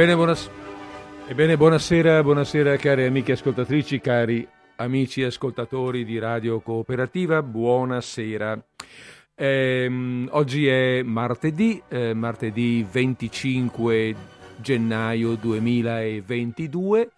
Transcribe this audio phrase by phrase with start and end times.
[0.00, 0.50] Ebbene, buonas-
[1.28, 8.58] Ebbene, buonasera, buonasera cari amiche ascoltatrici, cari amici ascoltatori di Radio Cooperativa, buonasera.
[9.34, 14.14] Ehm, oggi è martedì, eh, martedì 25
[14.56, 17.10] gennaio 2022.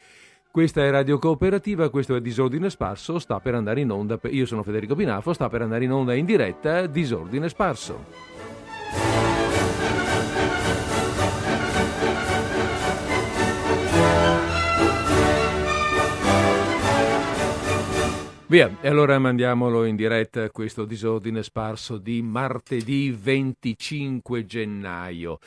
[0.50, 4.64] Questa è Radio Cooperativa, questo è Disordine Sparso, sta per andare in onda, io sono
[4.64, 9.31] Federico Pinafo, sta per andare in onda in diretta Disordine Sparso.
[18.52, 25.38] Via, e allora mandiamolo in diretta questo disordine sparso di martedì 25 gennaio.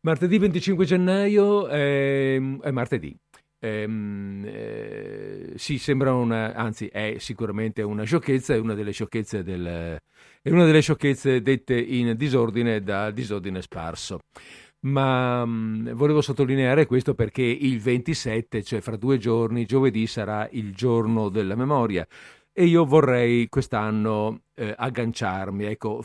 [0.00, 3.14] Martedì 25 gennaio è, è martedì.
[3.58, 10.00] Ehm, eh, sì, sembra una, anzi è sicuramente una sciocchezza, è una delle sciocchezze, del,
[10.40, 14.20] è una delle sciocchezze dette in disordine da disordine sparso
[14.80, 20.72] ma mh, volevo sottolineare questo perché il 27, cioè fra due giorni, giovedì sarà il
[20.72, 22.06] giorno della memoria
[22.58, 26.04] e io vorrei quest'anno eh, agganciarmi, ecco,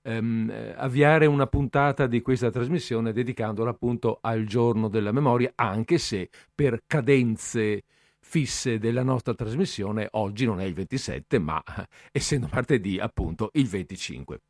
[0.00, 6.30] ehm, avviare una puntata di questa trasmissione dedicandola appunto al giorno della memoria, anche se
[6.54, 7.82] per cadenze
[8.20, 11.62] fisse della nostra trasmissione oggi non è il 27, ma
[12.10, 14.40] essendo martedì appunto il 25.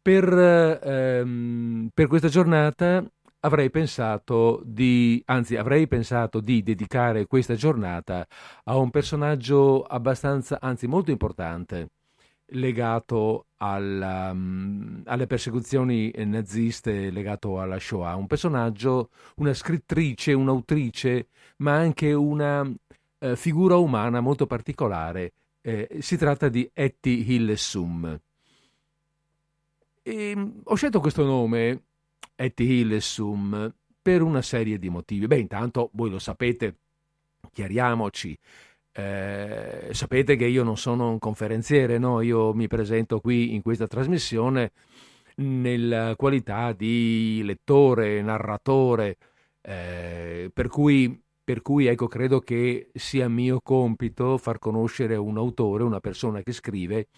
[0.00, 3.04] Per, ehm, per questa giornata
[3.40, 8.26] avrei pensato di, anzi avrei pensato di dedicare questa giornata
[8.64, 11.90] a un personaggio abbastanza, anzi molto importante,
[12.52, 18.16] legato alla, um, alle persecuzioni naziste, legato alla Shoah.
[18.16, 25.32] Un personaggio, una scrittrice, un'autrice, ma anche una uh, figura umana molto particolare.
[25.62, 28.20] Eh, si tratta di Etty Hillesum.
[30.02, 31.82] E, ehm, ho scelto questo nome
[32.36, 33.72] et Hillesum
[34.02, 35.26] per una serie di motivi.
[35.26, 36.76] Beh, intanto voi lo sapete,
[37.52, 38.38] chiariamoci,
[38.92, 42.20] eh, sapete che io non sono un conferenziere, no?
[42.20, 44.72] io mi presento qui in questa trasmissione
[45.36, 49.16] nella qualità di lettore, narratore,
[49.62, 55.84] eh, per cui, per cui ecco, credo che sia mio compito far conoscere un autore,
[55.84, 57.08] una persona che scrive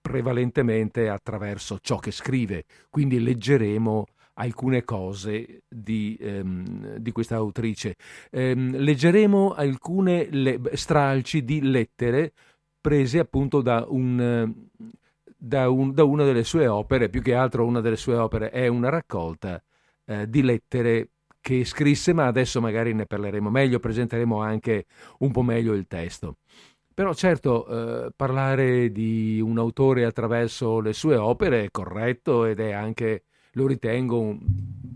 [0.00, 4.06] prevalentemente attraverso ciò che scrive, quindi leggeremo
[4.40, 7.96] alcune cose di, ehm, di questa autrice.
[8.30, 12.32] Ehm, leggeremo alcune le- stralci di lettere
[12.80, 14.50] prese appunto da, un,
[15.36, 18.66] da, un, da, una delle sue opere, più che altro una delle sue opere è
[18.66, 19.62] una raccolta
[20.06, 24.86] eh, di lettere che scrisse, ma adesso magari ne parleremo meglio, presenteremo anche
[25.18, 26.36] un po' meglio il testo.
[26.94, 32.72] Però certo, eh, parlare di un autore attraverso le sue opere è corretto ed è
[32.72, 34.38] anche lo ritengo un,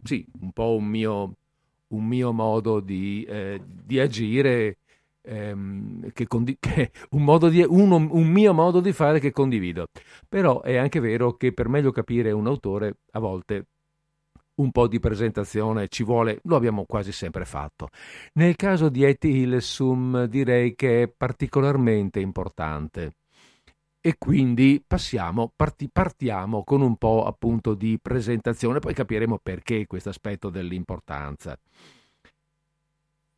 [0.03, 1.37] sì, un po' un mio,
[1.89, 4.79] un mio modo di, eh, di agire,
[5.23, 9.89] ehm, che condi- che un, di, uno, un mio modo di fare che condivido.
[10.29, 13.67] Però è anche vero che per meglio capire un autore a volte
[14.57, 17.89] un po' di presentazione ci vuole, lo abbiamo quasi sempre fatto.
[18.35, 23.15] Nel caso di Etty Hillesum direi che è particolarmente importante
[24.07, 30.11] e quindi passiamo, parti, partiamo con un po' appunto di presentazione, poi capiremo perché questo
[30.11, 31.59] aspetto dell'importanza.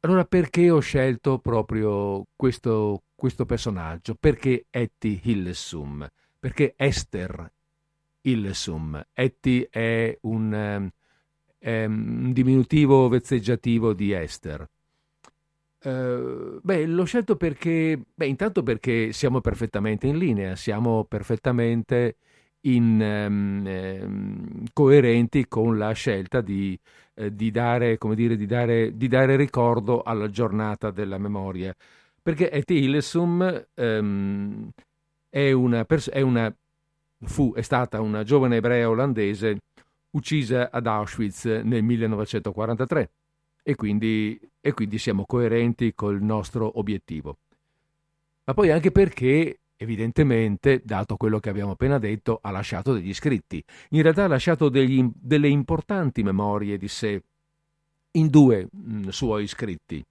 [0.00, 4.16] Allora perché ho scelto proprio questo, questo personaggio?
[4.18, 6.04] Perché Etty Hillesum?
[6.40, 7.48] Perché Esther
[8.22, 9.06] Hillesum?
[9.12, 10.90] Etty è un,
[11.58, 14.68] è un diminutivo vezzeggiativo di Esther.
[15.82, 22.16] Uh, beh, l'ho scelto perché, beh, intanto perché siamo perfettamente in linea, siamo perfettamente
[22.62, 26.78] in, um, um, coerenti con la scelta di,
[27.14, 31.74] uh, di, dare, dire, di, dare, di, dare, ricordo alla giornata della memoria.
[32.22, 34.70] Perché Etty Hillesum um,
[35.28, 36.52] è una, pers- è una,
[37.20, 39.58] fu, è stata una giovane ebrea olandese
[40.10, 43.10] uccisa ad Auschwitz nel 1943
[43.68, 47.36] e quindi, e quindi siamo coerenti col nostro obiettivo.
[48.42, 53.62] Ma poi anche perché evidentemente, dato quello che abbiamo appena detto, ha lasciato degli scritti.
[53.90, 57.22] In realtà ha lasciato degli, delle importanti memorie di sé
[58.12, 60.04] in due mh, suoi scritti.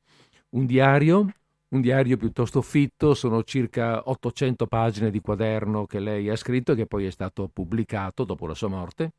[0.51, 1.27] Un diario,
[1.69, 6.75] un diario piuttosto fitto, sono circa 800 pagine di quaderno che lei ha scritto e
[6.75, 9.11] che poi è stato pubblicato dopo la sua morte.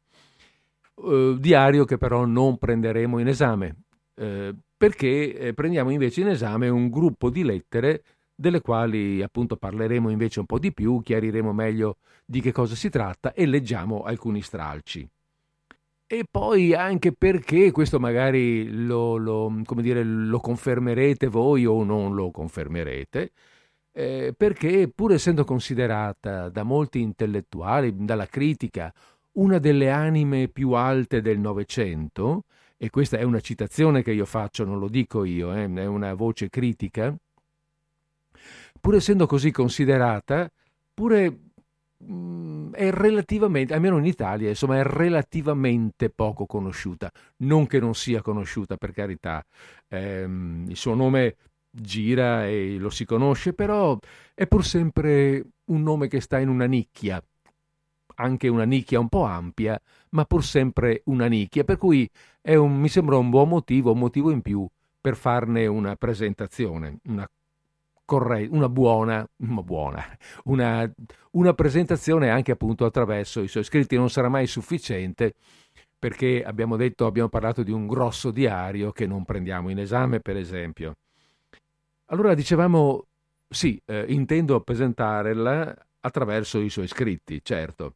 [0.95, 3.75] Uh, diario che però non prenderemo in esame,
[4.15, 8.03] eh, perché eh, prendiamo invece in esame un gruppo di lettere
[8.35, 12.91] delle quali appunto parleremo invece un po' di più, chiariremo meglio di che cosa si
[12.91, 15.09] tratta e leggiamo alcuni stralci.
[16.09, 22.31] e poi anche perché, questo magari lo, lo, dire, lo confermerete voi o non lo
[22.31, 23.33] confermerete,
[23.93, 28.93] eh, perché pur essendo considerata da molti intellettuali, dalla critica,
[29.33, 32.45] una delle anime più alte del Novecento,
[32.77, 36.15] e questa è una citazione che io faccio, non lo dico io, eh, è una
[36.15, 37.15] voce critica,
[38.81, 40.51] pur essendo così considerata,
[40.93, 41.39] pure
[41.99, 47.11] mh, è relativamente, almeno in Italia, insomma, è relativamente poco conosciuta.
[47.39, 49.45] Non che non sia conosciuta, per carità.
[49.89, 51.37] Ehm, il suo nome
[51.71, 53.99] gira e lo si conosce, però
[54.35, 57.23] è pur sempre un nome che sta in una nicchia,
[58.17, 59.81] anche una nicchia un po' ampia,
[60.11, 62.09] ma pur sempre una nicchia, per cui
[62.43, 64.67] un, mi sembra un buon motivo, un motivo in più
[65.01, 67.29] per farne una presentazione, una,
[68.05, 70.91] corre- una buona, una, buona una,
[71.33, 73.97] una presentazione anche appunto attraverso i suoi scritti.
[73.97, 75.35] Non sarà mai sufficiente
[75.99, 80.37] perché abbiamo detto, abbiamo parlato di un grosso diario che non prendiamo in esame, per
[80.37, 80.97] esempio.
[82.07, 83.07] Allora dicevamo,
[83.49, 87.95] sì, eh, intendo presentarla attraverso i suoi scritti, certo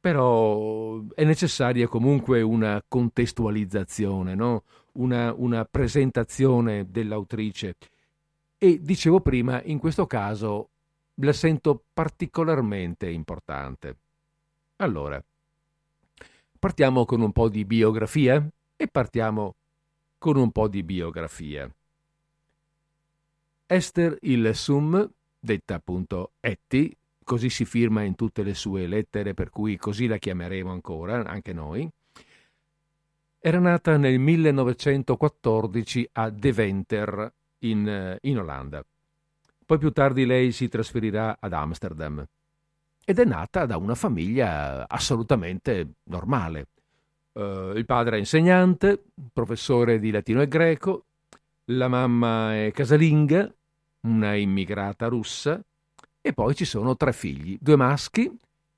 [0.00, 4.62] però è necessaria comunque una contestualizzazione, no?
[4.92, 7.76] una, una presentazione dell'autrice.
[8.56, 10.68] E dicevo prima, in questo caso
[11.14, 13.96] la sento particolarmente importante.
[14.76, 15.22] Allora,
[16.58, 19.54] partiamo con un po' di biografia e partiamo
[20.16, 21.70] con un po' di biografia.
[23.66, 25.08] Esther il Sum,
[25.38, 26.94] detta appunto Etty,
[27.30, 31.52] così si firma in tutte le sue lettere, per cui così la chiameremo ancora, anche
[31.52, 31.88] noi,
[33.38, 38.84] era nata nel 1914 a Deventer, in, in Olanda.
[39.64, 42.26] Poi più tardi lei si trasferirà ad Amsterdam
[43.04, 46.66] ed è nata da una famiglia assolutamente normale.
[47.30, 51.04] Uh, il padre è insegnante, professore di latino e greco,
[51.66, 53.54] la mamma è casalinga,
[54.00, 55.62] una immigrata russa,
[56.20, 58.30] e poi ci sono tre figli, due maschi,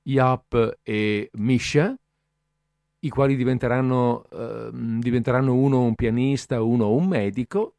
[0.05, 1.97] Yap e Misha,
[3.05, 7.75] i quali diventeranno, eh, diventeranno uno un pianista, uno un medico,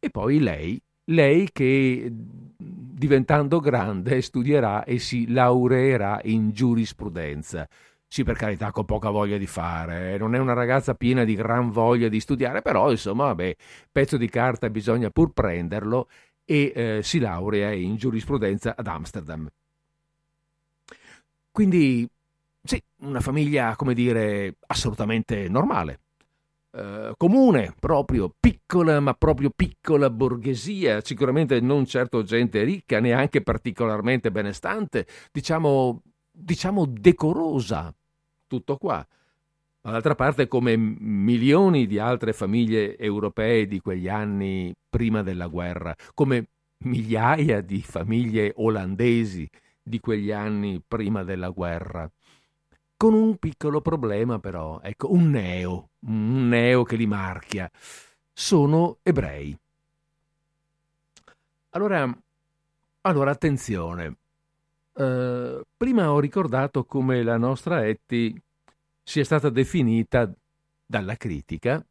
[0.00, 2.12] e poi lei, lei che
[2.56, 7.68] diventando grande studierà e si laureerà in giurisprudenza.
[8.06, 10.18] Sì, per carità, con poca voglia di fare, eh.
[10.18, 13.56] non è una ragazza piena di gran voglia di studiare, però insomma, vabbè,
[13.90, 16.08] pezzo di carta bisogna pur prenderlo
[16.44, 19.48] e eh, si laurea in giurisprudenza ad Amsterdam.
[21.50, 22.08] Quindi
[22.62, 26.00] sì, una famiglia, come dire, assolutamente normale,
[26.72, 34.30] eh, comune, proprio piccola, ma proprio piccola borghesia, sicuramente non certo gente ricca, neanche particolarmente
[34.32, 37.94] benestante, diciamo, diciamo decorosa,
[38.46, 39.06] tutto qua.
[39.84, 46.46] Dall'altra parte, come milioni di altre famiglie europee di quegli anni prima della guerra, come
[46.84, 49.46] migliaia di famiglie olandesi
[49.82, 52.10] di quegli anni prima della guerra,
[52.96, 57.70] con un piccolo problema però, ecco, un neo, un neo che li marchia.
[58.32, 59.54] Sono ebrei.
[61.72, 62.10] Allora,
[63.02, 64.16] allora attenzione.
[64.94, 68.40] Uh, prima ho ricordato come la nostra Etty
[69.04, 70.32] sia stata definita
[70.86, 71.84] dalla critica,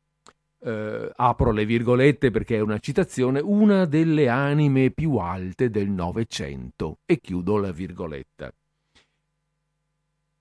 [0.60, 6.98] eh, apro le virgolette perché è una citazione, una delle anime più alte del Novecento
[7.05, 8.51] e chiudo la virgoletta.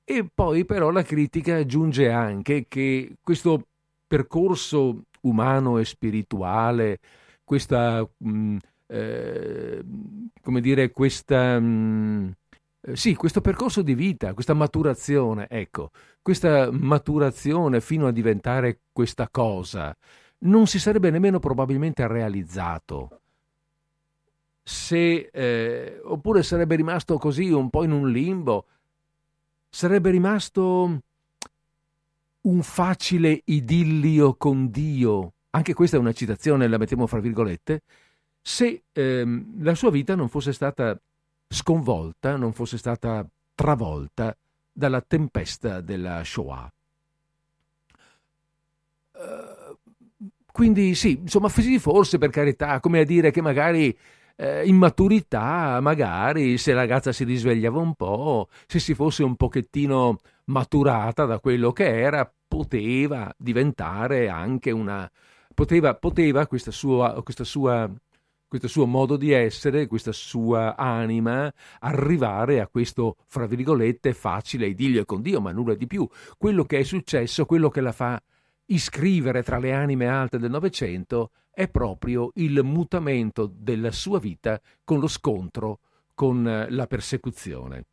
[0.05, 3.67] E poi però la critica aggiunge anche che questo
[4.07, 6.99] percorso umano e spirituale,
[7.45, 9.85] questa, mh, mm, eh,
[10.43, 11.59] come dire, questa...
[11.59, 12.31] Mh, mm,
[12.85, 19.29] eh, sì, questo percorso di vita, questa maturazione, ecco, questa maturazione fino a diventare questa
[19.31, 19.97] cosa,
[20.39, 23.21] non si sarebbe nemmeno probabilmente realizzato.
[24.65, 28.67] Se, eh, oppure sarebbe rimasto così un po' in un limbo,
[29.69, 31.01] sarebbe rimasto
[32.43, 37.83] un facile idillio con Dio, anche questa è una citazione, la mettiamo fra virgolette,
[38.41, 40.99] se ehm, la sua vita non fosse stata
[41.53, 44.37] sconvolta, non fosse stata travolta
[44.73, 46.73] dalla tempesta della Shoah.
[49.13, 49.77] Uh,
[50.51, 53.97] quindi sì, insomma, forse per carità, come a dire che magari
[54.37, 59.37] eh, in maturità, magari se la ragazza si risvegliava un po', se si fosse un
[59.37, 65.11] pochettino maturata da quello che era, poteva diventare anche una...
[65.55, 67.91] poteva, poteva questa sua, questa sua
[68.53, 75.07] questo suo modo di essere, questa sua anima, arrivare a questo, fra virgolette, facile idillio
[75.07, 76.07] con Dio, ma nulla di più.
[76.37, 78.23] Quello che è successo, quello che la fa
[78.67, 85.01] iscrivere tra le anime alte del Novecento, è proprio il mutamento della sua vita con
[85.01, 85.79] lo scontro
[86.13, 87.87] con la persecuzione.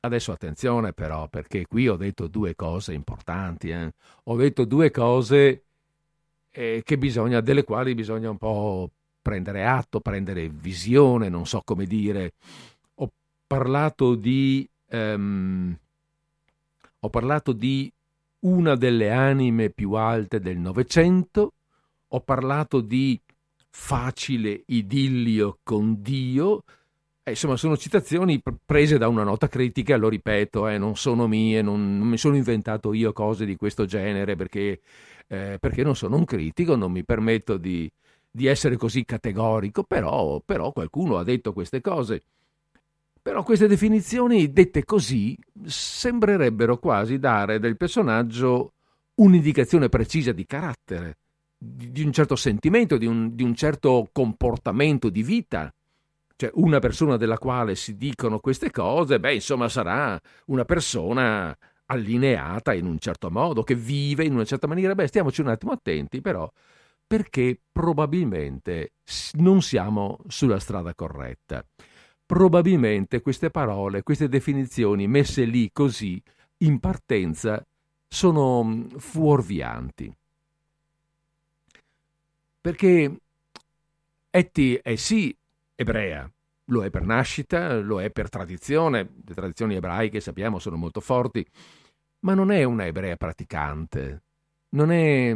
[0.00, 3.70] Adesso attenzione però, perché qui ho detto due cose importanti.
[3.70, 3.92] Eh?
[4.24, 5.62] Ho detto due cose
[6.50, 12.32] eh, bisogna, delle quali bisogna un po' prendere atto, prendere visione, non so come dire.
[12.96, 13.10] Ho
[13.46, 15.76] parlato di, um,
[17.00, 17.90] ho parlato di
[18.40, 21.52] una delle anime più alte del Novecento,
[22.08, 23.20] ho parlato di
[23.70, 26.62] facile idillio con Dio,
[27.28, 31.60] eh, insomma, sono citazioni prese da una nota critica, lo ripeto, eh, non sono mie,
[31.60, 34.80] non, non, mi sono inventato io cose di questo genere perché,
[35.26, 37.90] eh, perché non sono un critico, non mi permetto di,
[38.38, 42.22] di essere così categorico, però, però qualcuno ha detto queste cose.
[43.20, 48.74] Però queste definizioni dette così sembrerebbero quasi dare del personaggio
[49.16, 51.16] un'indicazione precisa di carattere,
[51.58, 55.74] di, un certo sentimento, di un, di un, certo comportamento di vita.
[56.36, 61.54] Cioè una persona della quale si dicono queste cose, beh, insomma, sarà una persona
[61.86, 64.94] allineata in un certo modo, che vive in una certa maniera.
[64.94, 66.48] Beh, stiamoci un attimo attenti, però
[67.08, 68.92] perché probabilmente
[69.36, 71.64] non siamo sulla strada corretta.
[72.26, 76.22] Probabilmente queste parole, queste definizioni messe lì così,
[76.58, 77.64] in partenza,
[78.06, 80.14] sono mm, fuorvianti.
[82.60, 83.16] Perché
[84.30, 85.34] Etty è sì
[85.74, 86.30] ebrea,
[86.66, 91.46] lo è per nascita, lo è per tradizione, le tradizioni ebraiche sappiamo sono molto forti,
[92.20, 94.22] ma non è una ebrea praticante,
[94.70, 95.34] non è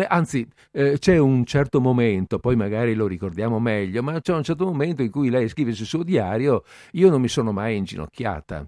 [0.00, 4.42] è, anzi, eh, c'è un certo momento, poi magari lo ricordiamo meglio, ma c'è un
[4.42, 8.64] certo momento in cui lei scrive sul suo diario: Io non mi sono mai inginocchiata.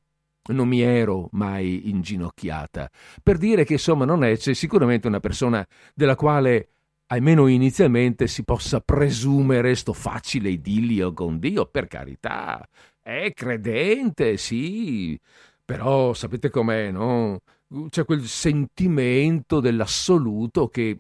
[0.46, 2.90] Non mi ero mai inginocchiata.
[3.22, 6.68] Per dire che insomma non è, c'è sicuramente una persona della quale
[7.06, 12.66] almeno inizialmente si possa presumere sto facile idillio con Dio, per carità,
[13.00, 15.18] è credente, sì,
[15.64, 17.40] però sapete com'è, no?
[17.88, 20.98] C'è quel sentimento dell'assoluto che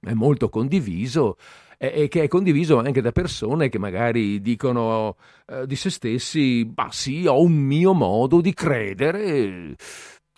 [0.00, 1.36] è molto condiviso
[1.78, 6.92] e che è condiviso anche da persone che magari dicono eh, di se stessi, ma
[6.92, 9.74] sì, ho un mio modo di credere.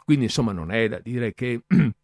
[0.04, 1.60] Quindi insomma non è da dire che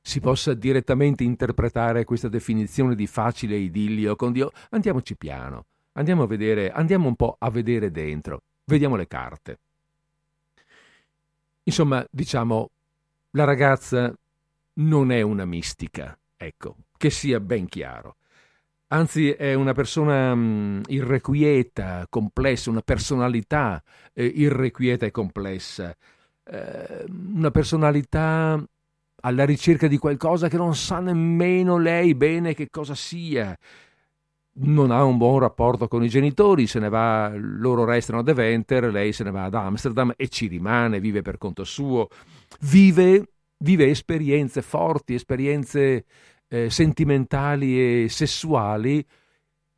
[0.00, 4.52] si possa direttamente interpretare questa definizione di facile idillio con Dio.
[4.70, 5.64] Andiamoci piano,
[5.94, 9.58] andiamo a vedere, andiamo un po' a vedere dentro, vediamo le carte.
[11.64, 12.70] Insomma, diciamo,
[13.30, 14.12] la ragazza
[14.74, 18.16] non è una mistica, ecco, che sia ben chiaro.
[18.88, 25.96] Anzi, è una persona mh, irrequieta, complessa, una personalità eh, irrequieta e complessa,
[26.44, 28.62] eh, una personalità
[29.24, 33.56] alla ricerca di qualcosa che non sa nemmeno lei bene che cosa sia,
[34.54, 38.84] non ha un buon rapporto con i genitori, se ne va, loro restano a Deventer,
[38.84, 42.08] lei se ne va ad Amsterdam e ci rimane, vive per conto suo,
[42.60, 43.28] vive,
[43.58, 46.04] vive esperienze forti, esperienze
[46.48, 49.04] eh, sentimentali e sessuali,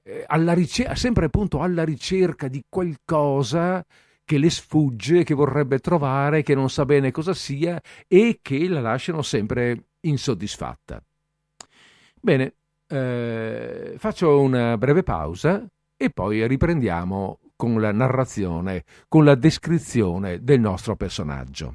[0.02, 3.84] eh, ricer- sempre appunto alla ricerca di qualcosa
[4.24, 8.80] che le sfugge, che vorrebbe trovare, che non sa bene cosa sia e che la
[8.80, 11.02] lasciano sempre insoddisfatta.
[12.20, 12.54] Bene,
[12.88, 20.60] eh, faccio una breve pausa e poi riprendiamo con la narrazione, con la descrizione del
[20.60, 21.74] nostro personaggio.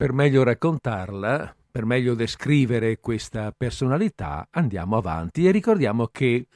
[0.00, 6.46] Per meglio raccontarla, per meglio descrivere questa personalità, andiamo avanti e ricordiamo che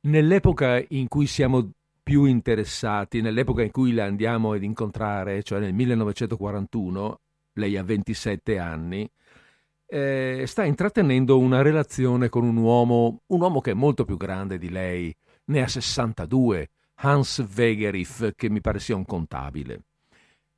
[0.00, 1.70] nell'epoca in cui siamo
[2.02, 7.20] più interessati, nell'epoca in cui la andiamo ad incontrare, cioè nel 1941,
[7.52, 9.08] lei ha 27 anni,
[9.86, 14.58] eh, sta intrattenendo una relazione con un uomo, un uomo che è molto più grande
[14.58, 19.82] di lei, ne ha 62, Hans Wegerif, che mi pare sia un contabile.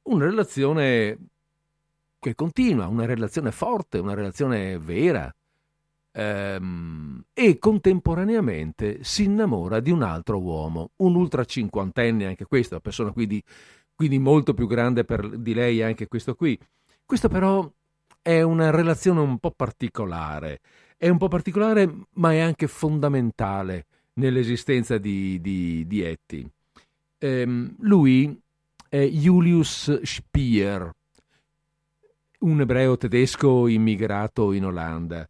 [0.05, 1.19] Una relazione
[2.19, 5.33] che continua, una relazione forte, una relazione vera,
[6.13, 12.83] ehm, e contemporaneamente si innamora di un altro uomo, un ultra cinquantenne, anche questo, una
[12.83, 13.43] persona quindi,
[13.95, 16.59] quindi molto più grande per, di lei anche questo qui.
[17.05, 17.71] Questo però
[18.21, 20.61] è una relazione un po' particolare,
[20.97, 26.47] è un po' particolare ma è anche fondamentale nell'esistenza di, di, di Etty.
[27.19, 28.39] Ehm, lui
[28.89, 30.93] è Julius Spier,
[32.39, 35.27] un ebreo tedesco immigrato in Olanda.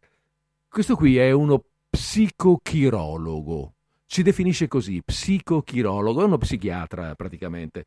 [0.67, 3.73] Questo qui è uno psicochirologo,
[4.05, 7.85] si definisce così, psicochirologo, è uno psichiatra praticamente,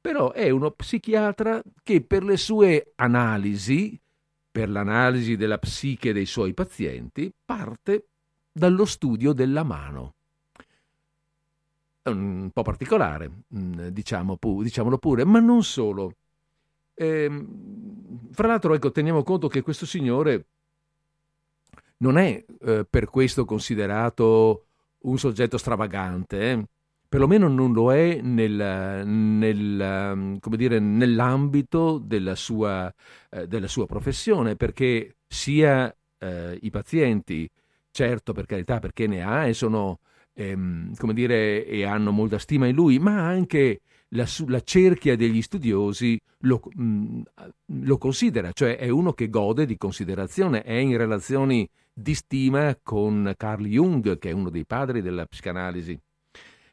[0.00, 3.98] però è uno psichiatra che per le sue analisi,
[4.50, 8.06] per l'analisi della psiche dei suoi pazienti, parte
[8.52, 10.14] dallo studio della mano.
[12.02, 16.14] È un po' particolare, mm, diciamo, diciamolo pure, ma non solo.
[16.94, 17.46] Eh,
[18.32, 20.46] fra l'altro, ecco, teniamo conto che questo signore
[21.98, 24.66] non è eh, per questo considerato
[25.02, 26.64] un soggetto stravagante, eh?
[27.12, 32.92] perlomeno non lo è nel, nel, dire, nell'ambito della sua,
[33.30, 37.48] eh, della sua, professione, perché sia eh, i pazienti,
[37.90, 39.98] certo per carità perché ne ha e sono,
[40.32, 43.82] ehm, dire, e hanno molta stima in lui, ma anche
[44.14, 47.22] la, la cerchia degli studiosi lo, mh, mm,
[47.82, 53.32] lo, considera, cioè è uno che gode di considerazione, è in relazioni di stima con
[53.36, 55.98] Carl Jung, che è uno dei padri della psicanalisi.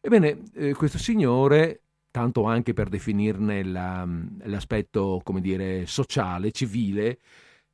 [0.02, 4.08] Ebbene, eh, questo signore, tanto anche per definirne la,
[4.44, 7.20] l'aspetto, come dire, sociale, civile,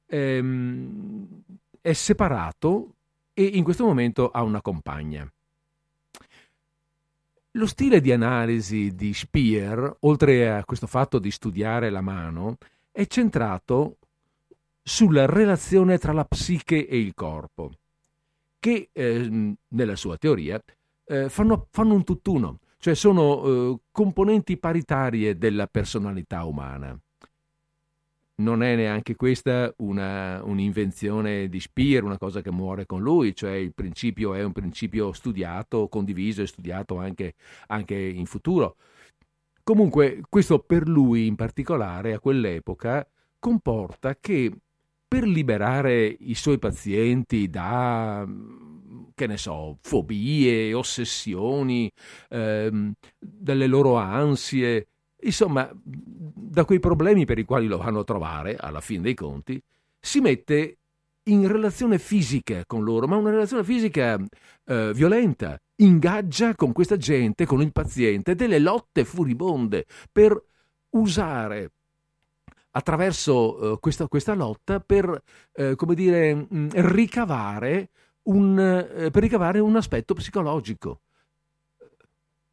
[0.07, 1.27] ehm,
[1.81, 2.95] è separato
[3.33, 5.29] e in questo momento ha una compagna.
[7.55, 12.57] Lo stile di analisi di Speer, oltre a questo fatto di studiare la mano,
[12.91, 13.95] è centrato
[14.83, 17.71] sulla relazione tra la psiche e il corpo,
[18.59, 20.61] che eh, nella sua teoria
[21.05, 26.99] eh, fanno, fanno, un tutt'uno, cioè sono eh, componenti paritarie della personalità umana
[28.37, 33.51] non è neanche questa una, un'invenzione di Speer, una cosa che muore con lui, cioè
[33.51, 37.35] il principio è un principio studiato, condiviso e studiato anche,
[37.67, 38.75] anche in futuro.
[39.63, 43.07] Comunque, questo per lui in particolare, a quell'epoca,
[43.39, 44.51] comporta che
[45.07, 48.27] per liberare i suoi pazienti da,
[49.15, 51.89] che ne so, fobie, ossessioni,
[52.29, 54.87] ehm, dalle loro ansie,
[55.25, 59.61] Insomma, da quei problemi per i quali lo vanno a trovare, alla fine dei conti,
[59.99, 60.77] si mette
[61.23, 64.19] in relazione fisica con loro, ma una relazione fisica
[64.65, 65.59] eh, violenta.
[65.77, 70.41] Ingaggia con questa gente, con il paziente, delle lotte furibonde per
[70.91, 71.71] usare
[72.71, 75.21] attraverso eh, questa, questa, lotta per,
[75.53, 77.89] eh, come dire, mh, mm, ricavare
[78.23, 81.01] un, eh, per ricavare un aspetto psicologico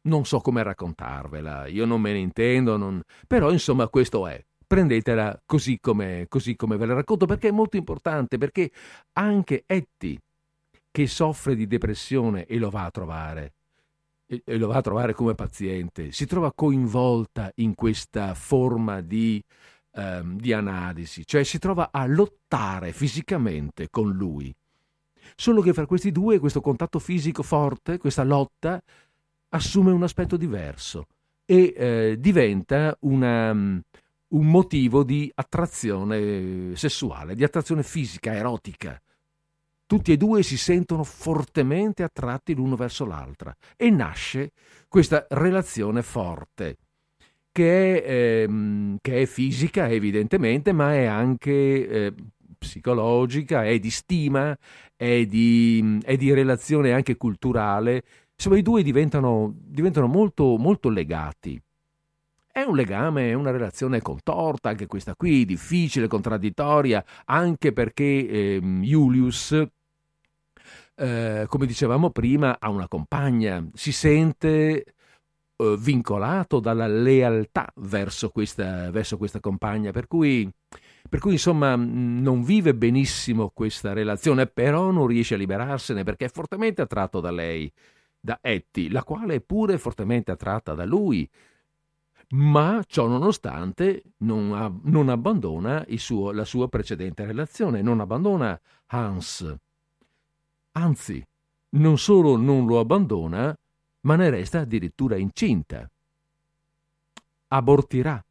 [0.03, 3.01] non so come raccontarvela, io non me ne intendo, non...
[3.27, 4.43] però insomma questo è.
[4.65, 8.71] Prendetela così come, così come ve la racconto perché è molto importante, perché
[9.13, 10.17] anche Etty,
[10.89, 13.53] che soffre di depressione e lo va a trovare,
[14.25, 19.43] e lo va a trovare come paziente, si trova coinvolta in questa forma di,
[19.93, 24.53] ehm, di analisi, cioè si trova a lottare fisicamente con lui.
[25.35, 28.81] Solo che fra questi due, questo contatto fisico forte, questa lotta,
[29.53, 31.07] assume un aspetto diverso
[31.45, 33.77] e eh, diventa una, mm,
[34.29, 38.99] un motivo di attrazione sessuale, di attrazione fisica, erotica.
[39.85, 44.51] Tutti e due si sentono fortemente attratti l'uno verso l'altra e nasce
[44.87, 46.77] questa relazione forte
[47.51, 52.13] che è, ehm, che è fisica evidentemente, ma è anche eh,
[52.57, 54.57] psicologica, è di stima,
[54.95, 58.03] è di, è di relazione anche culturale
[58.43, 61.61] insomma i due diventano, diventano molto, molto legati.
[62.51, 68.59] È un legame, è una relazione contorta, anche questa qui, difficile, contraddittoria, anche perché eh,
[68.61, 69.65] Julius,
[70.95, 74.85] eh, come dicevamo prima, ha una compagna, si sente
[75.77, 80.51] vincolato dalla lealtà verso questa, verso questa compagna, per cui
[81.09, 86.29] Per cui insomma non vive benissimo questa relazione, però non riesce a liberarsene perché è
[86.29, 87.71] fortemente attratto da lei,
[88.25, 91.29] da Etty, la quale è pure fortemente attratta da lui.
[92.29, 98.57] Ma ciò nonostante non, ha, non abbandona suo, la sua precedente relazione, non abbandona
[98.87, 99.53] Hans.
[100.71, 101.27] Anzi,
[101.71, 103.53] non solo non lo abbandona,
[104.01, 105.89] ma ne resta addirittura incinta.
[107.49, 108.23] Abortirà.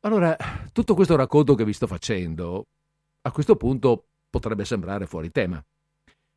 [0.00, 0.36] Allora,
[0.72, 2.66] tutto questo racconto che vi sto facendo,
[3.22, 5.64] a questo punto potrebbe sembrare fuori tema.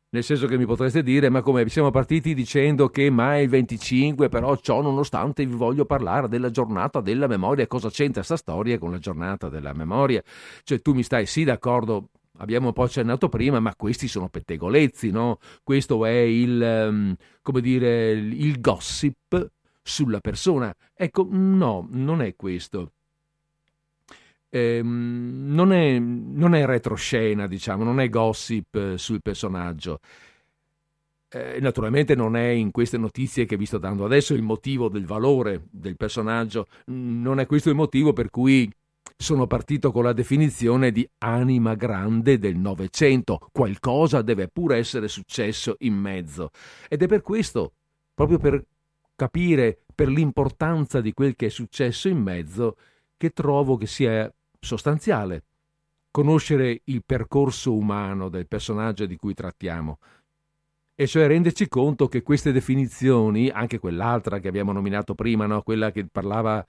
[0.08, 4.28] Nel senso che mi potreste dire, ma come siamo partiti dicendo che mai il 25,
[4.28, 8.92] però ciò nonostante vi voglio parlare della giornata della memoria, cosa c'entra questa storia con
[8.92, 10.22] la giornata della memoria?
[10.62, 15.10] Cioè tu mi stai sì d'accordo, abbiamo un po' accennato prima, ma questi sono pettegolezzi,
[15.10, 15.38] no?
[15.64, 19.50] Questo è il, um, come dire, il gossip
[19.82, 20.74] sulla persona.
[20.94, 22.92] Ecco, no, non è questo.
[24.56, 30.00] Ehm, non, è, non, è, retroscena, diciamo, non è gossip eh, sul personaggio.
[31.28, 35.04] Eh, naturalmente non è in queste notizie che vi sto dando adesso il motivo del
[35.04, 38.70] valore del personaggio, non è questo il motivo per cui
[39.18, 43.48] sono partito con la definizione di anima grande del Novecento.
[43.52, 46.50] Qualcosa deve pure essere successo in mezzo.
[46.88, 47.72] Ed è per questo,
[48.14, 48.64] proprio per
[49.16, 52.76] capire per l'importanza di quel che è successo in mezzo,
[53.16, 55.42] che trovo che sia sostanziale
[56.16, 59.98] conoscere il percorso umano del personaggio di cui trattiamo.
[60.94, 65.60] E cioè renderci conto che queste definizioni, anche quell'altra che abbiamo nominato prima, no?
[65.60, 66.64] quella che parlava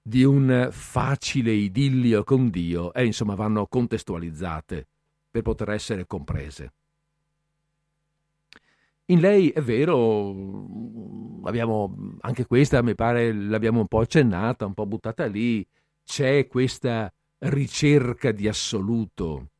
[0.00, 4.86] di un facile idillio con Dio e insomma vanno contestualizzate
[5.30, 6.72] per poter essere comprese.
[9.10, 10.30] In lei è vero,
[11.42, 15.66] abbiamo anche questa, mi pare, l'abbiamo un po' accennata, un po' buttata lì,
[16.10, 19.50] c'è questa ricerca di assoluto,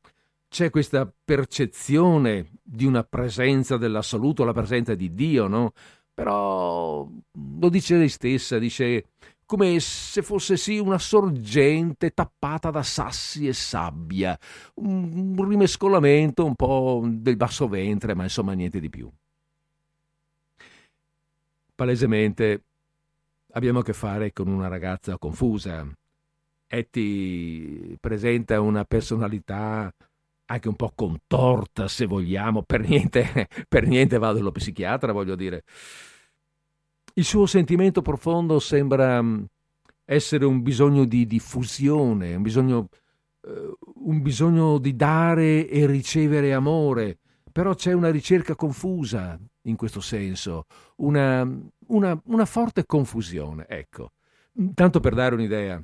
[0.48, 5.70] c'è questa percezione di una presenza dell'assoluto, la presenza di Dio, no?
[6.12, 9.10] Però lo dice lei stessa, dice
[9.46, 14.36] come se fosse sì una sorgente tappata da sassi e sabbia,
[14.74, 19.08] un rimescolamento un po' del basso ventre, ma insomma niente di più.
[21.76, 22.64] Palesemente
[23.52, 25.86] abbiamo a che fare con una ragazza confusa.
[26.72, 29.92] Etty presenta una personalità
[30.46, 35.64] anche un po' contorta, se vogliamo, per niente, per niente vado allo psichiatra, voglio dire.
[37.14, 39.42] Il suo sentimento profondo sembra mm,
[40.04, 42.88] essere un bisogno di diffusione, un bisogno,
[43.42, 47.18] eh, un bisogno di dare e ricevere amore,
[47.50, 51.48] però c'è una ricerca confusa in questo senso, una,
[51.88, 53.66] una, una forte confusione.
[53.68, 54.12] Ecco,
[54.74, 55.83] tanto per dare un'idea.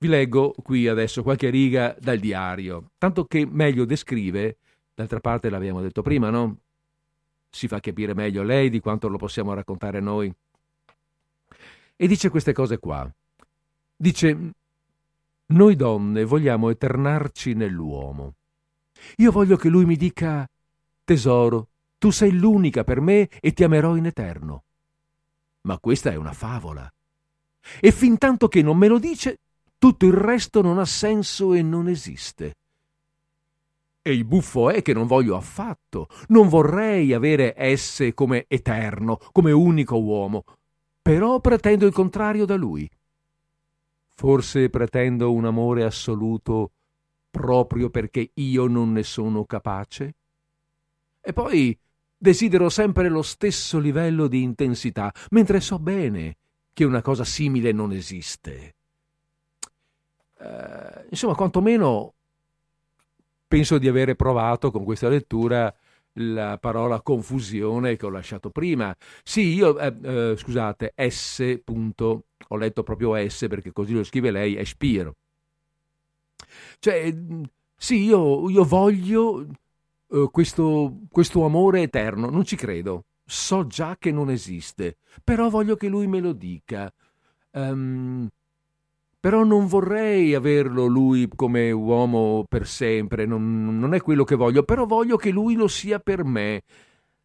[0.00, 4.56] Vi leggo qui adesso qualche riga dal diario, tanto che meglio descrive,
[4.94, 6.58] d'altra parte l'abbiamo detto prima, no?
[7.50, 10.32] Si fa capire meglio lei di quanto lo possiamo raccontare noi
[12.00, 13.10] e dice queste cose qua.
[13.96, 14.52] Dice,
[15.46, 18.34] noi donne vogliamo eternarci nell'uomo.
[19.16, 20.48] Io voglio che lui mi dica,
[21.02, 21.66] tesoro,
[21.98, 24.62] tu sei l'unica per me e ti amerò in eterno.
[25.62, 26.88] Ma questa è una favola.
[27.80, 29.40] E fin tanto che non me lo dice,
[29.78, 32.56] tutto il resto non ha senso e non esiste.
[34.02, 39.52] E il buffo è che non voglio affatto, non vorrei avere esse come eterno, come
[39.52, 40.44] unico uomo,
[41.00, 42.88] però pretendo il contrario da lui.
[44.14, 46.72] Forse pretendo un amore assoluto
[47.30, 50.14] proprio perché io non ne sono capace?
[51.20, 51.78] E poi
[52.16, 56.36] desidero sempre lo stesso livello di intensità, mentre so bene
[56.72, 58.74] che una cosa simile non esiste.
[60.38, 62.14] Uh, insomma, quantomeno
[63.48, 65.74] penso di avere provato con questa lettura
[66.20, 68.94] la parola confusione che ho lasciato prima.
[69.22, 71.60] Sì, io, eh, eh, scusate, S.
[71.64, 75.16] Punto, ho letto proprio S perché così lo scrive lei, è Spiro.
[76.78, 77.14] Cioè,
[77.76, 79.46] sì, io, io voglio
[80.10, 83.04] eh, questo, questo amore eterno, non ci credo.
[83.24, 86.92] So già che non esiste, però voglio che lui me lo dica.
[87.50, 88.28] Um,
[89.20, 94.62] però non vorrei averlo lui come uomo per sempre, non, non, è quello che voglio,
[94.62, 96.62] però voglio che lui lo sia per me.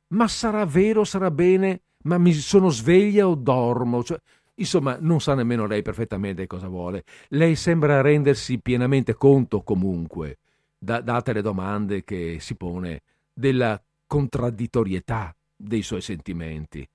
[0.09, 4.03] Ma sarà vero, sarà bene, ma mi sono sveglia o dormo?
[4.03, 4.19] Cioè,
[4.55, 7.03] insomma, non sa nemmeno lei perfettamente cosa vuole.
[7.29, 10.39] Lei sembra rendersi pienamente conto comunque,
[10.77, 13.01] da, date le domande che si pone,
[13.31, 16.87] della contraddittorietà dei suoi sentimenti.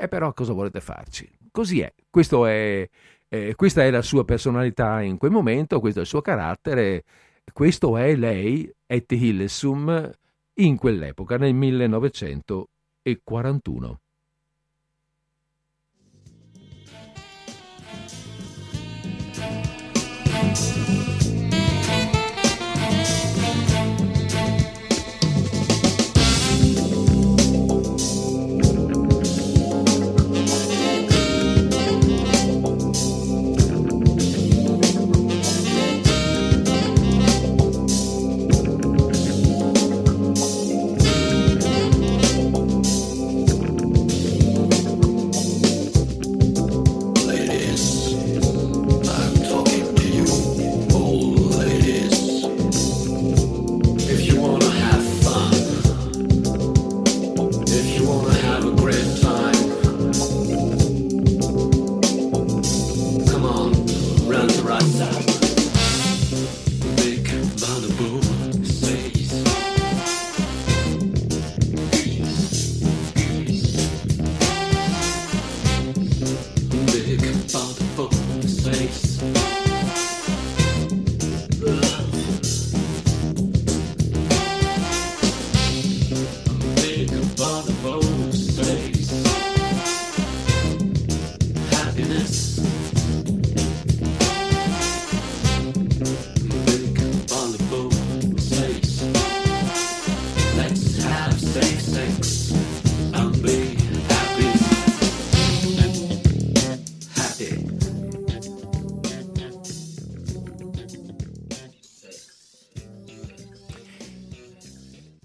[0.00, 1.28] E però cosa volete farci?
[1.50, 2.88] Così è, questo è
[3.30, 7.04] Eh, questa è la sua personalità in quel momento, questo è il suo carattere,
[7.52, 10.10] questo è lei, et Hillesum,
[10.54, 14.00] in quell'epoca, nel 1941.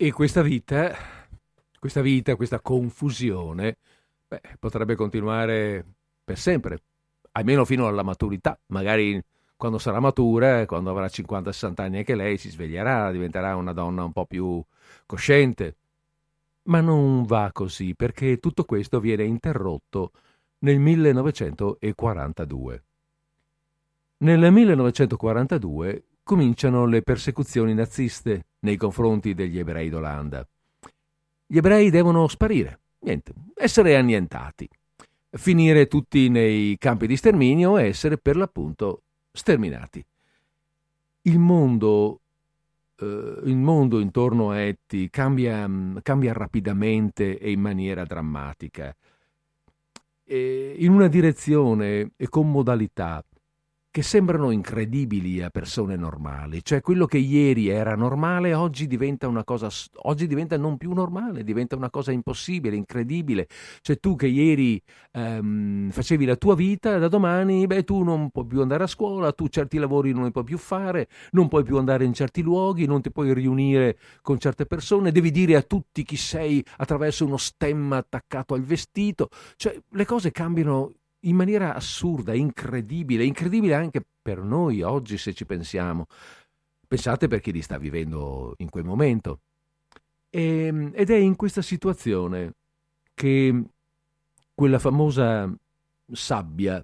[0.04, 0.94] E questa vita,
[1.80, 3.78] questa vita, questa confusione,
[4.28, 5.86] beh, potrebbe continuare
[6.26, 6.82] per sempre,
[7.32, 8.60] almeno fino alla maturità.
[8.66, 9.24] Magari
[9.56, 14.12] quando sarà matura, quando avrà 50-60 anni anche lei, si sveglierà, diventerà una donna un
[14.12, 14.62] po' più
[15.06, 15.76] cosciente.
[16.64, 20.12] Ma non va così, perché tutto questo viene interrotto
[20.60, 22.84] nel 1942.
[24.18, 30.48] Nel 1942 cominciano le persecuzioni naziste nei confronti degli ebrei d'Olanda.
[31.46, 34.68] Gli ebrei devono sparire, niente, essere annientati,
[35.32, 40.04] finire tutti nei campi di sterminio e essere per l'appunto sterminati.
[41.24, 42.22] Il mondo,
[42.98, 45.70] eh, il mondo intorno a Etti cambia,
[46.02, 48.96] cambia rapidamente e in maniera drammatica,
[50.26, 53.24] in una direzione e con modalità
[53.94, 59.44] che sembrano incredibili a persone normali, cioè quello che ieri era normale oggi diventa una
[59.44, 63.48] cosa, oggi diventa non più normale, diventa una cosa impossibile, incredibile,
[63.82, 68.48] cioè tu che ieri um, facevi la tua vita, da domani beh, tu non puoi
[68.48, 71.78] più andare a scuola, tu certi lavori non li puoi più fare, non puoi più
[71.78, 76.02] andare in certi luoghi, non ti puoi riunire con certe persone, devi dire a tutti
[76.02, 82.34] chi sei attraverso uno stemma attaccato al vestito, cioè le cose cambiano in maniera assurda,
[82.34, 86.08] incredibile, incredibile anche per noi oggi se ci pensiamo.
[86.88, 89.40] Pensate per chi li sta vivendo in quel momento.
[90.30, 92.54] E, ehm, ed è in questa situazione
[93.14, 93.64] che
[94.54, 95.52] quella famosa
[96.12, 96.84] sabbia,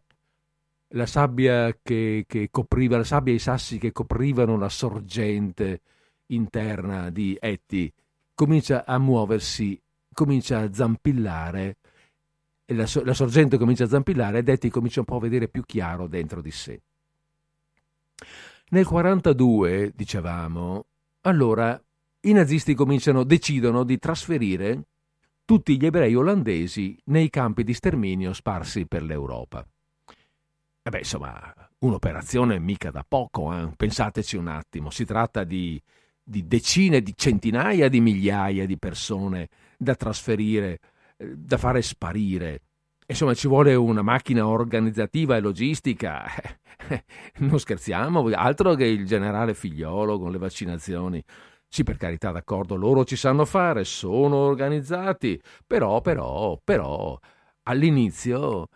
[0.93, 5.82] la sabbia che, che copriva, la sabbia e i sassi che coprivano la sorgente
[6.28, 7.91] interna di Etti,
[8.34, 9.80] comincia a muoversi,
[10.13, 11.78] comincia a zampillare
[12.73, 16.08] la, la sorgente comincia a zampillare e Detti comincia un po' a vedere più chiaro
[16.08, 16.82] dentro di sé.
[18.69, 20.86] Nel 42, dicevamo,
[21.21, 21.82] allora
[22.21, 24.84] i nazisti cominciano, decidono di trasferire
[25.45, 29.65] tutti gli ebrei olandesi nei campi di sterminio sparsi per l'Europa.
[30.82, 33.71] E beh, insomma, un'operazione mica da poco, eh?
[33.75, 35.82] pensateci un attimo, si tratta di,
[36.21, 40.79] di decine, di centinaia di migliaia di persone da trasferire
[41.19, 42.62] da fare sparire.
[43.08, 46.25] Insomma, ci vuole una macchina organizzativa e logistica.
[47.39, 51.23] non scherziamo, altro che il generale figliolo con le vaccinazioni.
[51.67, 57.17] Sì, per carità, d'accordo, loro ci sanno fare, sono organizzati, però, però, però,
[57.63, 58.67] all'inizio,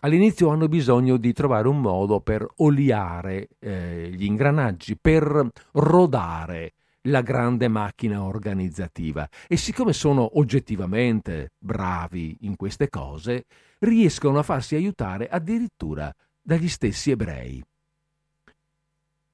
[0.00, 6.74] all'inizio hanno bisogno di trovare un modo per oliare eh, gli ingranaggi, per rodare
[7.06, 13.44] la grande macchina organizzativa e siccome sono oggettivamente bravi in queste cose,
[13.80, 17.62] riescono a farsi aiutare addirittura dagli stessi ebrei.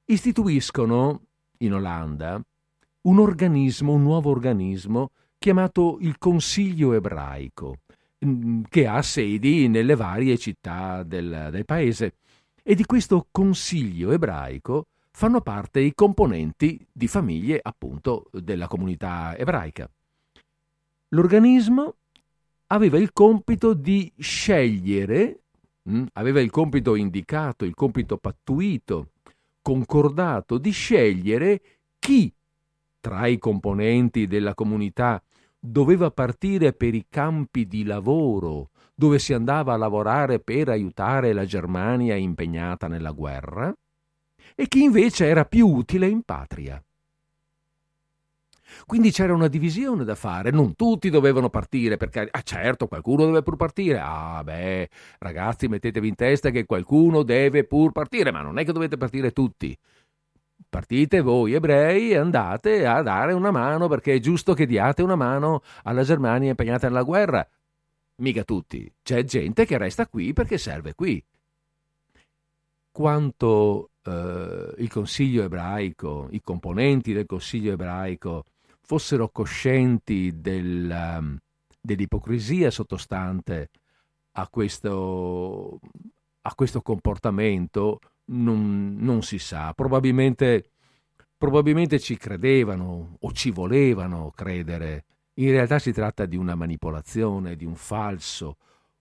[0.07, 1.21] Istituiscono
[1.59, 2.41] in Olanda
[3.03, 7.79] un organismo, un nuovo organismo chiamato il Consiglio ebraico,
[8.25, 12.15] mm, che ha sedi nelle varie città del, del paese
[12.63, 19.91] e di questo consiglio ebraico fanno parte i componenti di famiglie appunto della comunità ebraica.
[21.09, 21.97] L'organismo
[22.69, 25.41] aveva il compito di scegliere,
[25.83, 29.11] mh, hm, aveva il compito indicato, il compito pattuito,
[29.61, 31.61] concordato di scegliere
[31.99, 32.33] chi
[33.01, 35.23] tra i componenti della comunità
[35.59, 41.45] doveva partire per i campi di lavoro dove si andava a lavorare per aiutare la
[41.45, 43.75] Germania impegnata nella guerra,
[44.61, 46.85] e chi invece era più utile in patria.
[48.85, 53.43] Quindi c'era una divisione da fare, non tutti dovevano partire perché, ah certo, qualcuno deve
[53.43, 53.99] pur partire.
[53.99, 58.73] Ah beh, ragazzi, mettetevi in testa che qualcuno deve pur partire, ma non è che
[58.73, 59.75] dovete partire tutti.
[60.69, 65.17] Partite voi ebrei e andate a dare una mano perché è giusto che diate una
[65.17, 67.49] mano alla Germania impegnata nella guerra.
[68.17, 71.25] Mica tutti, c'è gente che resta qui perché serve qui.
[72.93, 78.45] Quanto eh, il Consiglio ebraico, i componenti del Consiglio ebraico
[78.81, 81.39] fossero coscienti del, um,
[81.81, 83.71] dell'ipocrisia sottostante
[84.33, 85.79] a questo,
[86.43, 89.73] a questo comportamento non, non, si sa.
[89.75, 90.71] Probabilmente,
[91.37, 97.65] probabilmente ci credevano o ci volevano credere in realtà si tratta di una manipolazione, di
[97.65, 98.57] un falso,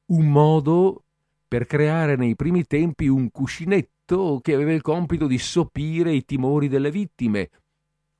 [0.07, 1.03] un modo
[1.47, 3.98] per creare nei primi tempi un cuscinetto
[4.41, 7.49] che aveva il compito di sopire i timori delle vittime,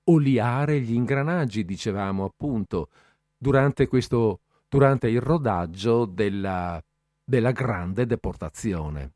[0.05, 2.89] oliare gli ingranaggi, dicevamo appunto,
[3.37, 6.81] durante, questo, durante il rodaggio della,
[7.23, 9.11] della grande deportazione,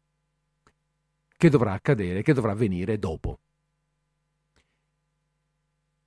[1.38, 3.38] che dovrà accadere, che dovrà avvenire dopo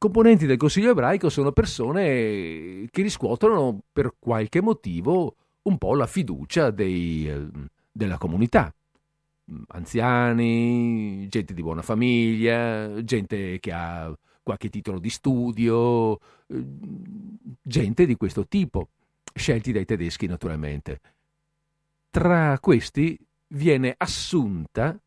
[0.07, 6.71] componenti del Consiglio ebraico sono persone che riscuotono per qualche motivo un po' la fiducia
[6.71, 7.51] dei,
[7.91, 8.73] della comunità.
[9.69, 16.65] Anziani, gente di buona famiglia, gente che ha qualche titolo di studio, eh,
[17.63, 18.89] gente di questo tipo,
[19.35, 21.01] scelti dai tedeschi naturalmente.
[22.11, 24.99] Tra questi viene assunta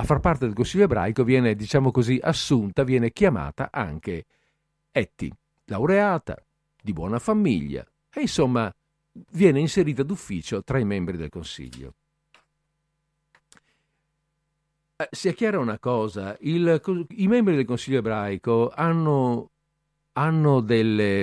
[0.00, 4.24] a far parte del Consiglio ebraico viene, diciamo così, assunta, viene chiamata anche
[4.92, 5.30] Etti,
[5.66, 6.42] laureata,
[6.82, 8.74] di buona famiglia e insomma
[9.32, 11.94] viene inserita d'ufficio tra i membri del Consiglio.
[12.32, 12.38] Eh,
[15.10, 19.50] sia chiara una cosa, il, i membri del Consiglio ebraico hanno,
[20.12, 21.22] hanno, delle,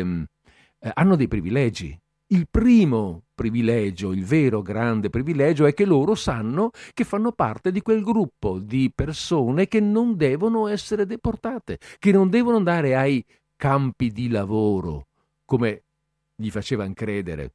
[0.79, 1.97] eh, hanno dei privilegi.
[2.29, 7.81] Il primo privilegio, il vero grande privilegio è che loro sanno che fanno parte di
[7.81, 13.23] quel gruppo di persone che non devono essere deportate, che non devono andare ai
[13.55, 15.07] campi di lavoro,
[15.45, 15.83] come
[16.35, 17.53] gli facevano credere.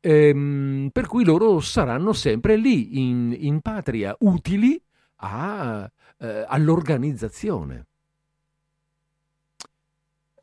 [0.00, 4.80] Ehm, per cui loro saranno sempre lì, in, in patria, utili
[5.18, 7.86] a, eh, all'organizzazione.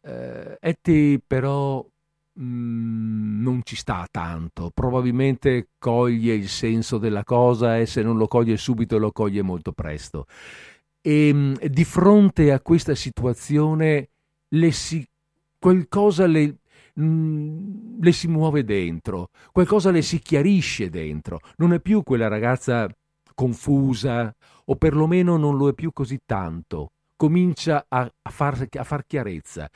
[0.01, 1.85] Eh, Etti però
[2.39, 8.27] Mm, non ci sta tanto, probabilmente coglie il senso della cosa e se non lo
[8.27, 10.27] coglie subito lo coglie molto presto.
[11.01, 14.09] E mm, di fronte a questa situazione
[14.49, 15.07] le si,
[15.57, 16.57] qualcosa le,
[16.99, 22.87] mm, le si muove dentro, qualcosa le si chiarisce dentro, non è più quella ragazza
[23.35, 24.33] confusa
[24.65, 29.69] o perlomeno non lo è più così tanto, comincia a, a, far, a far chiarezza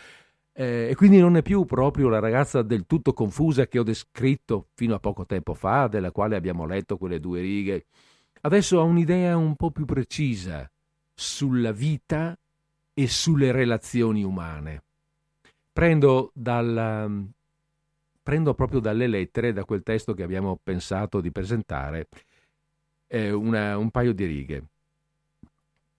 [0.59, 4.67] eh, e quindi non è più proprio la ragazza del tutto confusa che ho descritto
[4.73, 7.85] fino a poco tempo fa, della quale abbiamo letto quelle due righe.
[8.41, 10.69] Adesso ha un'idea un po' più precisa
[11.13, 12.37] sulla vita
[12.93, 14.83] e sulle relazioni umane.
[15.71, 17.25] Prendo, dal,
[18.21, 22.09] prendo proprio dalle lettere, da quel testo che abbiamo pensato di presentare,
[23.09, 24.63] eh, una, un paio di righe.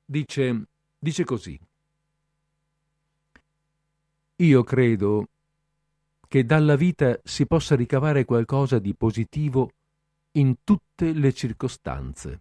[0.04, 0.62] Dice,
[0.98, 1.58] dice così.
[4.36, 5.28] Io credo
[6.26, 9.72] che dalla vita si possa ricavare qualcosa di positivo
[10.32, 12.40] in tutte le circostanze.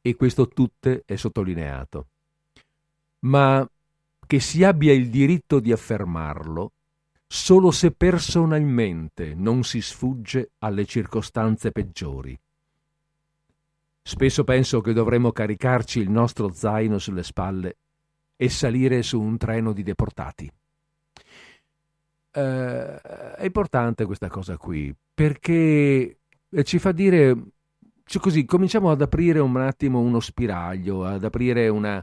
[0.00, 2.06] E questo tutte è sottolineato.
[3.20, 3.68] Ma
[4.26, 6.72] che si abbia il diritto di affermarlo
[7.26, 12.38] solo se personalmente non si sfugge alle circostanze peggiori.
[14.08, 17.78] Spesso penso che dovremmo caricarci il nostro zaino sulle spalle
[18.36, 20.48] e salire su un treno di deportati.
[22.30, 26.18] Eh, è importante questa cosa qui perché
[26.62, 27.36] ci fa dire,
[28.04, 32.00] cioè così, cominciamo ad aprire un attimo uno spiraglio, ad aprire una,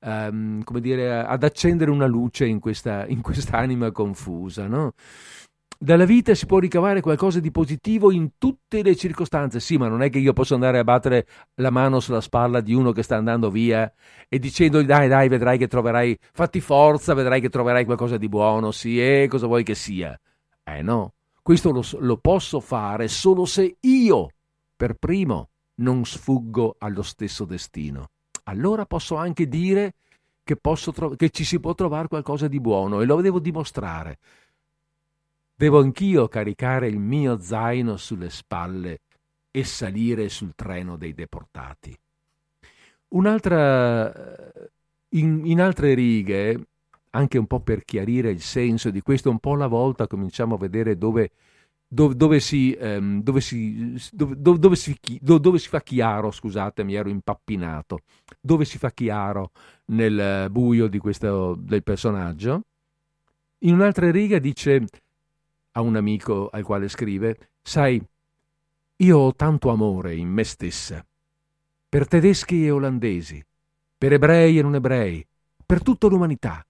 [0.00, 4.92] um, come dire, ad accendere una luce in, questa, in quest'anima confusa, no?
[5.78, 9.60] Dalla vita si può ricavare qualcosa di positivo in tutte le circostanze.
[9.60, 12.74] Sì, ma non è che io posso andare a battere la mano sulla spalla di
[12.74, 13.92] uno che sta andando via
[14.28, 18.70] e dicendogli dai, dai, vedrai che troverai, fatti forza, vedrai che troverai qualcosa di buono,
[18.70, 20.18] sì, e cosa vuoi che sia.
[20.64, 24.30] Eh no, questo lo, lo posso fare solo se io,
[24.74, 28.10] per primo, non sfuggo allo stesso destino.
[28.44, 29.94] Allora posso anche dire
[30.42, 34.18] che, tro- che ci si può trovare qualcosa di buono e lo devo dimostrare
[35.58, 39.00] Devo anch'io caricare il mio zaino sulle spalle
[39.50, 41.98] e salire sul treno dei deportati.
[43.08, 44.12] Un'altra,
[45.10, 46.66] in, in altre righe,
[47.12, 50.58] anche un po' per chiarire il senso di questo, un po' alla volta cominciamo a
[50.58, 51.30] vedere dove,
[51.88, 57.08] dove, dove, si, um, dove, si, dove, si, dove si fa chiaro, scusate, mi ero
[57.08, 58.00] impappinato,
[58.42, 59.52] dove si fa chiaro
[59.86, 62.60] nel buio questo, del personaggio.
[63.60, 64.84] In un'altra riga dice
[65.76, 68.02] a un amico al quale scrive, sai,
[68.96, 71.04] io ho tanto amore in me stessa,
[71.88, 73.44] per tedeschi e olandesi,
[73.98, 75.24] per ebrei e non ebrei,
[75.64, 76.66] per tutta l'umanità.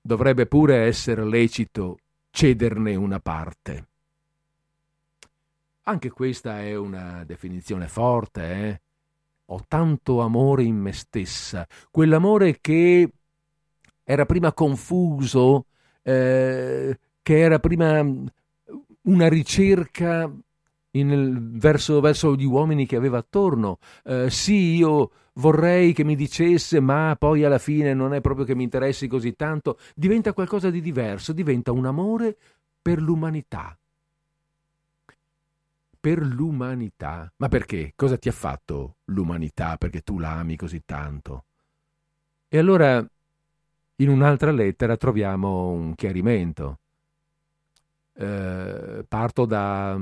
[0.00, 1.98] Dovrebbe pure essere lecito
[2.30, 3.88] cederne una parte.
[5.82, 8.80] Anche questa è una definizione forte, eh?
[9.46, 13.10] Ho tanto amore in me stessa, quell'amore che
[14.04, 15.66] era prima confuso,
[16.02, 18.06] eh, che era prima
[19.02, 20.30] una ricerca
[20.90, 23.78] in, verso, verso, gli uomini che aveva attorno.
[24.04, 28.54] Eh, sì, io vorrei che mi dicesse, ma poi alla fine non è proprio che
[28.54, 29.78] mi interessi così tanto.
[29.94, 32.36] Diventa qualcosa di diverso, diventa un amore
[32.82, 33.74] per l'umanità.
[35.98, 37.32] Per l'umanità.
[37.36, 37.94] Ma perché?
[37.96, 41.44] Cosa ti ha fatto l'umanità perché tu la ami così tanto?
[42.48, 43.02] E allora
[43.96, 46.80] in un'altra lettera troviamo un chiarimento.
[48.16, 49.98] Eh, parto, da,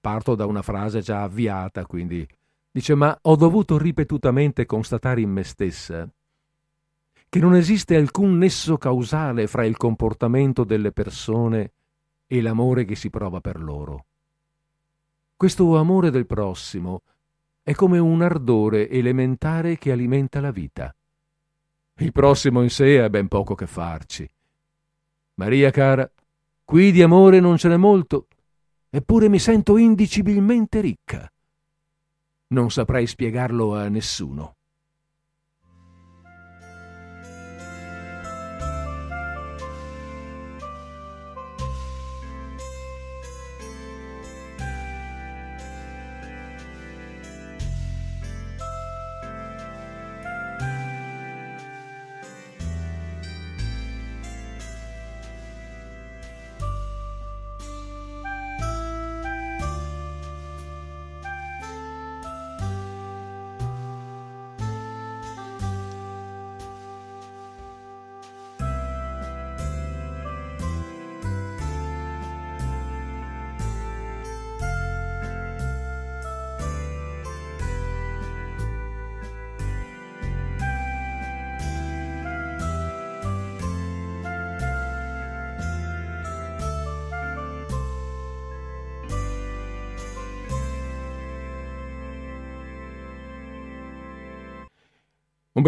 [0.00, 2.26] parto da una frase già avviata, quindi
[2.70, 6.08] dice, ma ho dovuto ripetutamente constatare in me stessa
[7.30, 11.72] che non esiste alcun nesso causale fra il comportamento delle persone
[12.26, 14.04] e l'amore che si prova per loro.
[15.36, 17.02] Questo amore del prossimo
[17.62, 20.94] è come un ardore elementare che alimenta la vita.
[21.98, 24.28] Il prossimo in sé ha ben poco che farci.
[25.34, 26.10] Maria cara,
[26.70, 28.26] Qui di amore non ce n'è molto,
[28.90, 31.26] eppure mi sento indicibilmente ricca.
[32.48, 34.57] Non saprei spiegarlo a nessuno.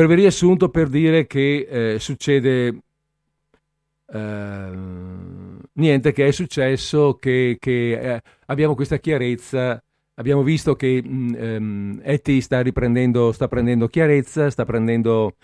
[0.00, 2.82] Breve riassunto per dire che eh, succede
[4.06, 4.70] eh,
[5.74, 9.82] niente, che è successo, che, che eh, abbiamo questa chiarezza,
[10.14, 15.36] abbiamo visto che mh, um, Etty sta riprendendo, sta prendendo chiarezza, sta prendendo,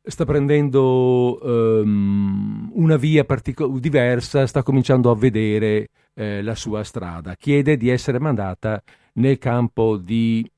[0.00, 7.34] sta prendendo um, una via partico- diversa, sta cominciando a vedere eh, la sua strada,
[7.34, 8.80] chiede di essere mandata
[9.14, 10.48] nel campo di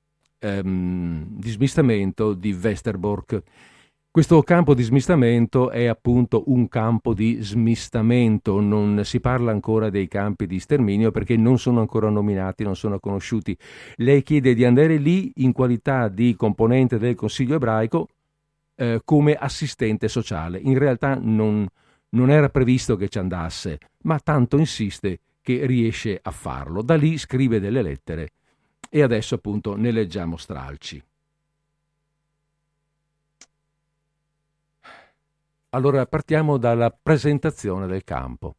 [0.40, 3.42] ehm, di smistamento di Westerbork.
[4.12, 10.08] Questo campo di smistamento è appunto un campo di smistamento, non si parla ancora dei
[10.08, 13.56] campi di sterminio perché non sono ancora nominati, non sono conosciuti.
[13.96, 18.08] Lei chiede di andare lì in qualità di componente del Consiglio ebraico
[18.74, 20.58] eh, come assistente sociale.
[20.58, 21.64] In realtà non,
[22.08, 26.82] non era previsto che ci andasse, ma tanto insiste che riesce a farlo.
[26.82, 28.30] Da lì scrive delle lettere
[28.92, 31.02] e adesso appunto ne leggiamo stralci.
[35.70, 38.56] Allora partiamo dalla presentazione del campo.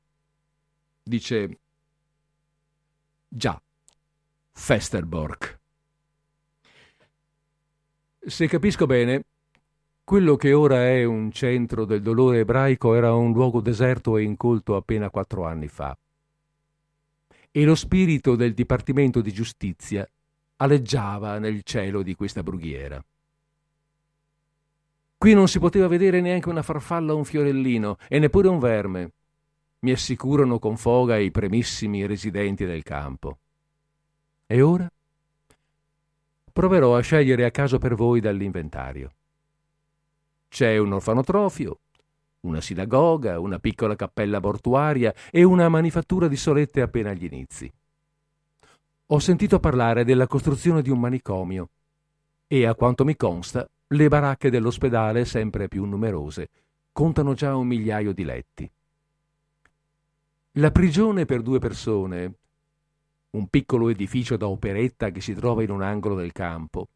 [1.03, 1.59] Dice
[3.27, 3.61] già,
[4.53, 5.59] Festerborg.
[8.25, 9.25] Se capisco bene,
[10.05, 14.77] quello che ora è un centro del dolore ebraico era un luogo deserto e incolto
[14.77, 15.97] appena quattro anni fa.
[17.51, 20.09] E lo spirito del Dipartimento di Giustizia
[20.61, 23.03] aleggiava nel cielo di questa brughiera.
[25.17, 29.11] Qui non si poteva vedere neanche una farfalla o un fiorellino, e neppure un verme.
[29.79, 33.37] Mi assicurano con foga i premissimi residenti del campo.
[34.45, 34.91] E ora?
[36.53, 39.11] Proverò a scegliere a caso per voi dall'inventario.
[40.47, 41.79] C'è un orfanotrofio,
[42.41, 47.71] una sinagoga, una piccola cappella mortuaria e una manifattura di solette appena agli inizi.
[49.13, 51.69] Ho sentito parlare della costruzione di un manicomio
[52.47, 56.47] e, a quanto mi consta, le baracche dell'ospedale, sempre più numerose,
[56.93, 58.71] contano già un migliaio di letti.
[60.53, 62.33] La prigione per due persone,
[63.31, 66.87] un piccolo edificio da operetta che si trova in un angolo del campo,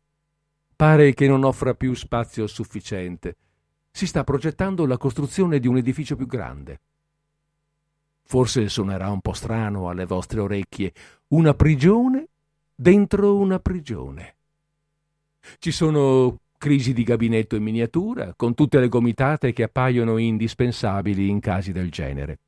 [0.73, 3.35] pare che non offra più spazio sufficiente.
[3.91, 6.79] Si sta progettando la costruzione di un edificio più grande.
[8.27, 10.91] Forse suonerà un po' strano alle vostre orecchie,
[11.29, 12.27] una prigione
[12.75, 14.33] dentro una prigione.
[15.59, 21.39] Ci sono crisi di gabinetto in miniatura, con tutte le gomitate che appaiono indispensabili in
[21.39, 22.39] casi del genere.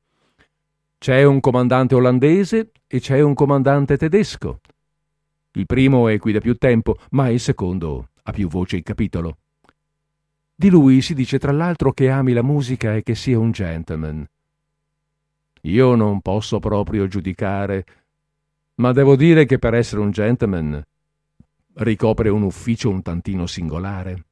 [0.97, 4.59] C'è un comandante olandese e c'è un comandante tedesco.
[5.51, 9.37] Il primo è qui da più tempo, ma il secondo ha più voce in capitolo.
[10.55, 14.27] Di lui si dice tra l'altro che ami la musica e che sia un gentleman.
[15.61, 17.85] Io non posso proprio giudicare,
[18.75, 20.83] ma devo dire che per essere un gentleman
[21.75, 24.23] ricopre un ufficio un tantino singolare.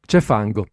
[0.00, 0.66] C'è fango,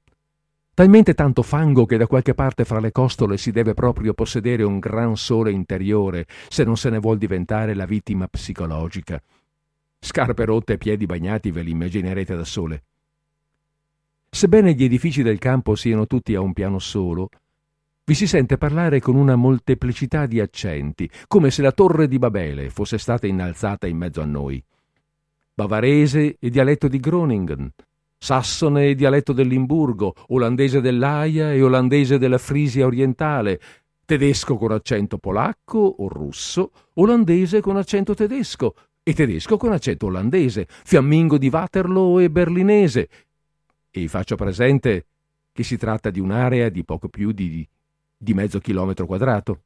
[0.73, 4.79] talmente tanto fango che da qualche parte fra le costole si deve proprio possedere un
[4.79, 9.21] gran sole interiore se non se ne vuol diventare la vittima psicologica.
[9.99, 12.83] Scarpe rotte e piedi bagnati ve li immaginerete da sole.
[14.29, 17.29] Sebbene gli edifici del campo siano tutti a un piano solo,
[18.07, 22.69] vi si sente parlare con una molteplicità di accenti, come se la torre di Babele
[22.69, 24.63] fosse stata innalzata in mezzo a noi.
[25.53, 27.69] Bavarese e dialetto di Groningen,
[28.17, 33.59] sassone e dialetto del Limburgo, olandese dell'Aia e olandese della Frisia orientale,
[34.05, 40.65] tedesco con accento polacco o russo, olandese con accento tedesco e tedesco con accento olandese,
[40.69, 43.09] fiammingo di Waterloo e berlinese.
[43.91, 45.07] E faccio presente
[45.51, 47.67] che si tratta di un'area di poco più di
[48.17, 49.61] di mezzo chilometro quadrato.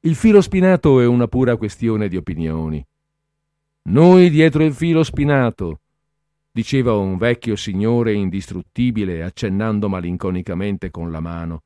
[0.00, 2.84] Il filo spinato è una pura questione di opinioni.
[3.82, 5.80] Noi dietro il filo spinato,
[6.50, 11.62] diceva un vecchio signore indistruttibile accennando malinconicamente con la mano.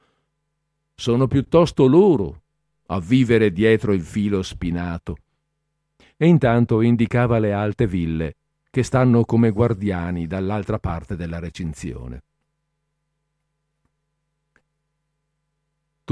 [0.94, 2.42] Sono piuttosto loro
[2.86, 5.16] a vivere dietro il filo spinato.
[6.16, 8.36] E intanto indicava le alte ville
[8.70, 12.22] che stanno come guardiani dall'altra parte della recinzione.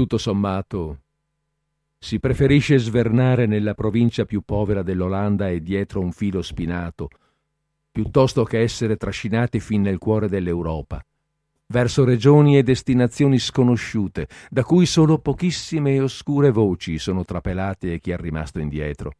[0.01, 1.01] Tutto sommato,
[1.99, 7.07] si preferisce svernare nella provincia più povera dell'Olanda e dietro un filo spinato,
[7.91, 11.05] piuttosto che essere trascinati fin nel cuore dell'Europa,
[11.67, 17.99] verso regioni e destinazioni sconosciute, da cui solo pochissime e oscure voci sono trapelate e
[17.99, 19.13] chi è rimasto indietro.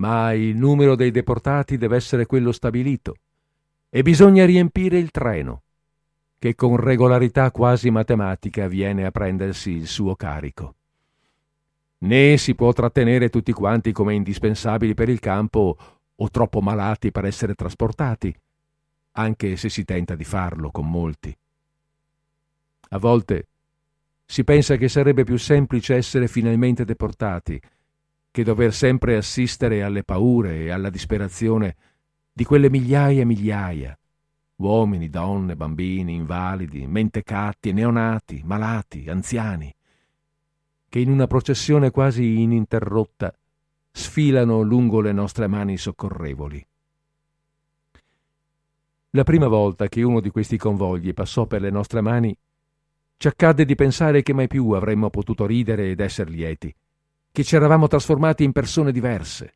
[0.00, 3.14] Ma il numero dei deportati deve essere quello stabilito
[3.88, 5.61] e bisogna riempire il treno
[6.42, 10.74] che con regolarità quasi matematica viene a prendersi il suo carico.
[11.98, 15.76] Né si può trattenere tutti quanti come indispensabili per il campo
[16.16, 18.34] o troppo malati per essere trasportati,
[19.12, 21.32] anche se si tenta di farlo con molti.
[22.88, 23.46] A volte
[24.24, 27.60] si pensa che sarebbe più semplice essere finalmente deportati
[28.32, 31.76] che dover sempre assistere alle paure e alla disperazione
[32.32, 33.96] di quelle migliaia e migliaia
[34.56, 39.74] uomini, donne, bambini, invalidi, mentecatti, neonati, malati, anziani,
[40.88, 43.34] che in una processione quasi ininterrotta
[43.90, 46.66] sfilano lungo le nostre mani soccorrevoli.
[49.10, 52.34] La prima volta che uno di questi convogli passò per le nostre mani,
[53.18, 56.74] ci accadde di pensare che mai più avremmo potuto ridere ed essere lieti,
[57.30, 59.54] che ci eravamo trasformati in persone diverse,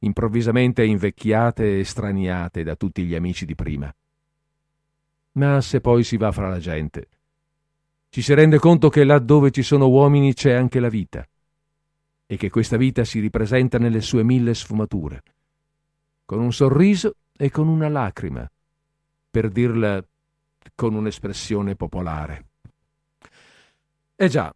[0.00, 3.94] improvvisamente invecchiate e straniate da tutti gli amici di prima.
[5.40, 7.08] Ma se poi si va fra la gente,
[8.10, 11.26] ci si rende conto che là dove ci sono uomini c'è anche la vita
[12.26, 15.22] e che questa vita si ripresenta nelle sue mille sfumature,
[16.26, 18.46] con un sorriso e con una lacrima,
[19.30, 20.04] per dirla
[20.74, 22.44] con un'espressione popolare.
[24.16, 24.54] Eh già,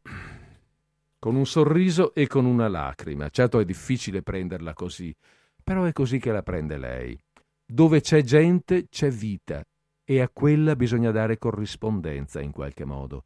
[1.19, 3.31] con un sorriso e con una lacrima.
[3.31, 5.17] Certo è difficile prenderla così,
[5.63, 7.19] però è così che la prende lei.
[7.67, 9.65] dove c'è gente c'è vita
[10.05, 13.25] e a quella bisogna dare corrispondenza in qualche modo.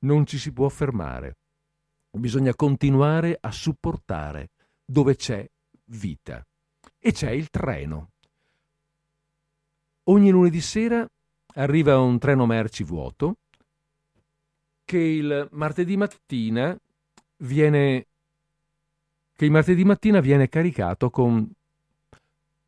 [0.00, 1.36] Non ci si può fermare.
[2.10, 4.50] Bisogna continuare a supportare
[4.84, 5.48] dove c'è
[5.84, 6.44] vita.
[6.98, 8.10] E c'è il treno.
[10.04, 11.08] Ogni lunedì sera
[11.54, 13.36] arriva un treno merci vuoto
[14.84, 16.76] che il martedì mattina
[17.38, 18.06] viene
[19.36, 21.48] che il martedì mattina viene caricato con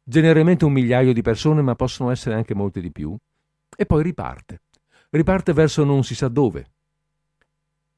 [0.02, 3.14] generalmente un migliaio di persone, ma possono essere anche molte di più,
[3.76, 4.60] e poi riparte.
[5.10, 6.70] Riparte verso non si sa dove.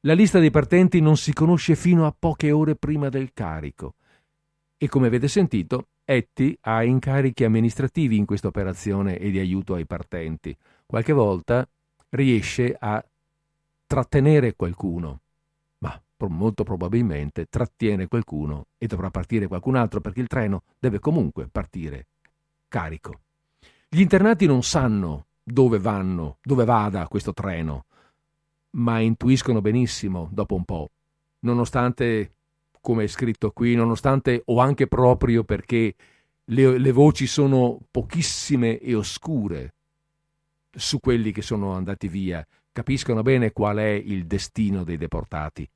[0.01, 3.95] La lista dei partenti non si conosce fino a poche ore prima del carico
[4.77, 9.87] e come avete sentito, Etty ha incarichi amministrativi in questa operazione e di aiuto ai
[9.87, 10.55] partenti.
[10.85, 11.67] Qualche volta
[12.11, 13.03] riesce a
[13.87, 15.21] trattenere qualcuno,
[15.79, 15.99] ma
[16.29, 22.07] molto probabilmente trattiene qualcuno e dovrà partire qualcun altro perché il treno deve comunque partire
[22.69, 23.21] carico.
[23.89, 27.85] Gli internati non sanno dove vanno, dove vada questo treno,
[28.71, 30.91] ma intuiscono benissimo dopo un po',
[31.41, 32.33] nonostante,
[32.81, 35.95] come è scritto qui, nonostante o anche proprio perché
[36.47, 39.73] le, le voci sono pochissime e oscure
[40.71, 45.69] su quelli che sono andati via, capiscono bene qual è il destino dei deportati.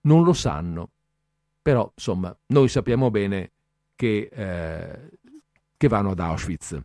[0.00, 0.88] Non lo sanno,
[1.62, 3.50] però insomma noi sappiamo bene
[3.94, 5.10] che, eh,
[5.76, 6.80] che vanno ad Auschwitz.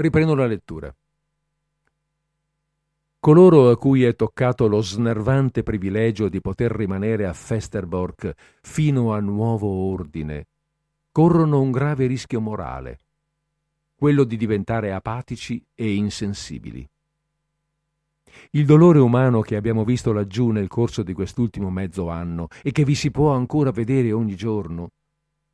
[0.00, 0.90] Riprendo la lettura.
[3.18, 9.20] Coloro a cui è toccato lo snervante privilegio di poter rimanere a Festerborg fino a
[9.20, 10.46] nuovo ordine,
[11.12, 12.98] corrono un grave rischio morale,
[13.94, 16.88] quello di diventare apatici e insensibili.
[18.52, 22.84] Il dolore umano che abbiamo visto laggiù nel corso di quest'ultimo mezzo anno e che
[22.84, 24.92] vi si può ancora vedere ogni giorno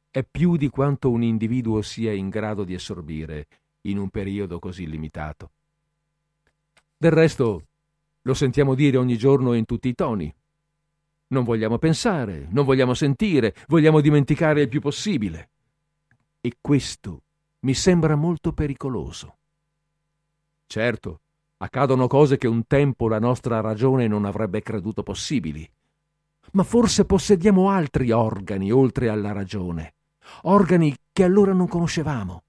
[0.08, 3.48] è più di quanto un individuo sia in grado di assorbire
[3.90, 5.50] in un periodo così limitato.
[6.96, 7.62] Del resto
[8.22, 10.32] lo sentiamo dire ogni giorno in tutti i toni.
[11.28, 15.50] Non vogliamo pensare, non vogliamo sentire, vogliamo dimenticare il più possibile.
[16.40, 17.22] E questo
[17.60, 19.36] mi sembra molto pericoloso.
[20.66, 21.20] Certo,
[21.58, 25.68] accadono cose che un tempo la nostra ragione non avrebbe creduto possibili.
[26.52, 29.94] Ma forse possediamo altri organi oltre alla ragione,
[30.42, 32.42] organi che allora non conoscevamo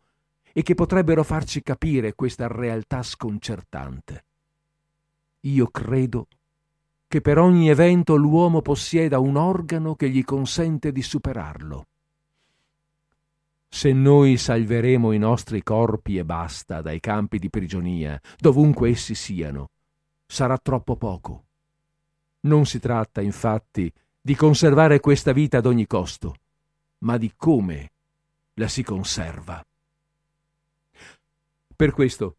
[0.57, 4.25] e che potrebbero farci capire questa realtà sconcertante.
[5.41, 6.25] Io credo
[7.07, 11.85] che per ogni evento l'uomo possieda un organo che gli consente di superarlo.
[13.69, 19.69] Se noi salveremo i nostri corpi e basta dai campi di prigionia, dovunque essi siano,
[20.25, 21.43] sarà troppo poco.
[22.41, 26.33] Non si tratta, infatti, di conservare questa vita ad ogni costo,
[27.01, 27.91] ma di come
[28.55, 29.63] la si conserva.
[31.78, 32.38] Per questo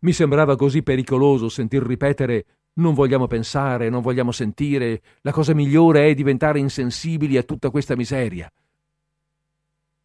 [0.00, 6.08] mi sembrava così pericoloso sentir ripetere non vogliamo pensare, non vogliamo sentire, la cosa migliore
[6.08, 8.50] è diventare insensibili a tutta questa miseria.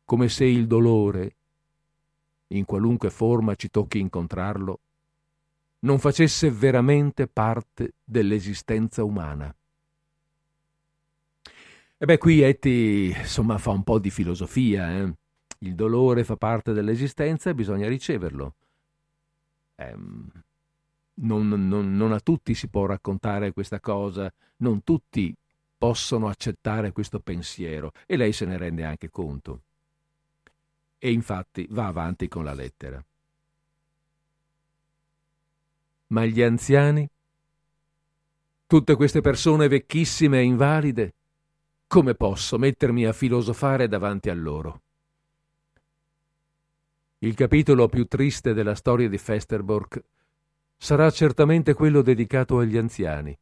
[0.03, 1.35] Come se il dolore,
[2.47, 4.79] in qualunque forma ci tocchi incontrarlo,
[5.79, 9.55] non facesse veramente parte dell'esistenza umana.
[11.97, 14.97] E beh, qui Etty, insomma, fa un po' di filosofia.
[14.97, 15.13] Eh?
[15.59, 18.55] Il dolore fa parte dell'esistenza e bisogna riceverlo
[19.75, 20.29] ehm,
[21.15, 25.33] non, non, non a tutti si può raccontare questa cosa, non tutti
[25.77, 29.61] possono accettare questo pensiero e lei se ne rende anche conto.
[30.97, 33.03] E infatti va avanti con la lettera.
[36.07, 37.07] Ma gli anziani?
[38.67, 41.13] Tutte queste persone vecchissime e invalide?
[41.87, 44.81] Come posso mettermi a filosofare davanti a loro?
[47.25, 49.99] Il capitolo più triste della storia di Festerborg
[50.77, 53.35] sarà certamente quello dedicato agli anziani.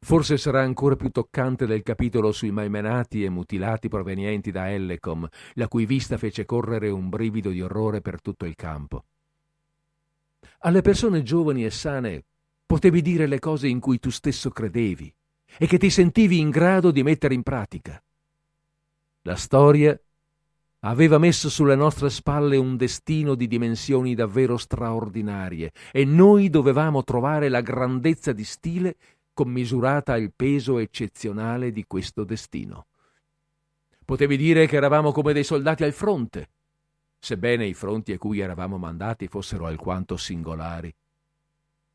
[0.00, 5.68] Forse sarà ancora più toccante del capitolo sui maimenati e mutilati provenienti da Ellecom, la
[5.68, 9.04] cui vista fece correre un brivido di orrore per tutto il campo.
[10.62, 12.24] Alle persone giovani e sane
[12.66, 15.14] potevi dire le cose in cui tu stesso credevi
[15.56, 18.02] e che ti sentivi in grado di mettere in pratica.
[19.22, 19.96] La storia
[20.80, 27.48] aveva messo sulle nostre spalle un destino di dimensioni davvero straordinarie e noi dovevamo trovare
[27.48, 28.96] la grandezza di stile
[29.34, 32.86] commisurata al peso eccezionale di questo destino.
[34.04, 36.48] Potevi dire che eravamo come dei soldati al fronte,
[37.18, 40.92] sebbene i fronti a cui eravamo mandati fossero alquanto singolari.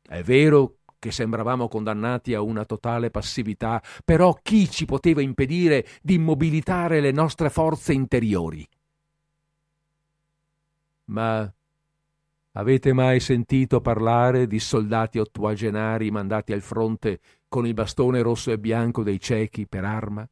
[0.08, 6.14] È vero che sembravamo condannati a una totale passività, però chi ci poteva impedire di
[6.14, 8.66] immobilitare le nostre forze interiori?
[11.06, 11.52] Ma
[12.52, 18.58] avete mai sentito parlare di soldati ottuagenari mandati al fronte con il bastone rosso e
[18.58, 20.28] bianco dei ciechi per arma?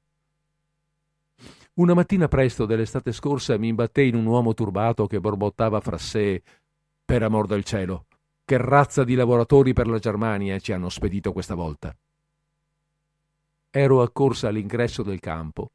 [1.74, 6.42] Una mattina presto dell'estate scorsa mi imbattei in un uomo turbato che borbottava fra sé
[7.04, 8.06] per amor del cielo,
[8.44, 11.94] che razza di lavoratori per la Germania ci hanno spedito questa volta?
[13.70, 15.72] Ero accorsa all'ingresso del campo,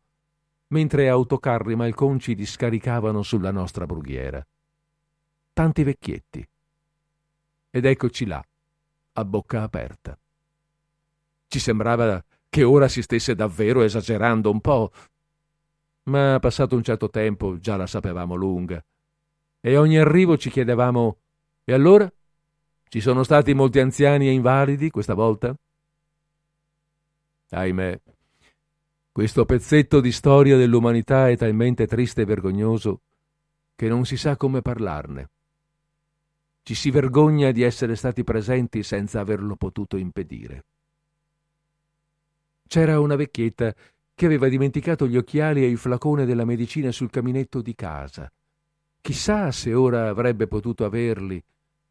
[0.68, 4.46] mentre autocarri malconci discaricavano sulla nostra brughiera.
[5.60, 6.48] Tanti vecchietti.
[7.70, 8.42] Ed eccoci là,
[9.12, 10.18] a bocca aperta.
[11.50, 14.90] Ci sembrava che ora si stesse davvero esagerando un po',
[16.04, 18.82] ma passato un certo tempo già la sapevamo lunga.
[19.60, 21.18] E ogni arrivo ci chiedevamo:
[21.66, 22.10] E allora?
[22.88, 25.54] Ci sono stati molti anziani e invalidi questa volta?
[27.50, 28.00] Ahimè,
[29.12, 33.02] questo pezzetto di storia dell'umanità è talmente triste e vergognoso
[33.76, 35.32] che non si sa come parlarne.
[36.70, 40.66] Ci si vergogna di essere stati presenti senza averlo potuto impedire.
[42.68, 43.74] C'era una vecchietta
[44.14, 48.32] che aveva dimenticato gli occhiali e il flacone della medicina sul caminetto di casa.
[49.02, 51.44] Chissà se ora avrebbe potuto averli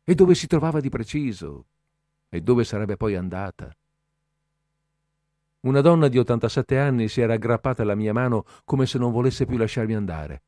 [0.05, 1.65] e dove si trovava di preciso?
[2.29, 3.75] E dove sarebbe poi andata?
[5.63, 9.45] Una donna di 87 anni si era aggrappata alla mia mano come se non volesse
[9.45, 10.43] più lasciarmi andare.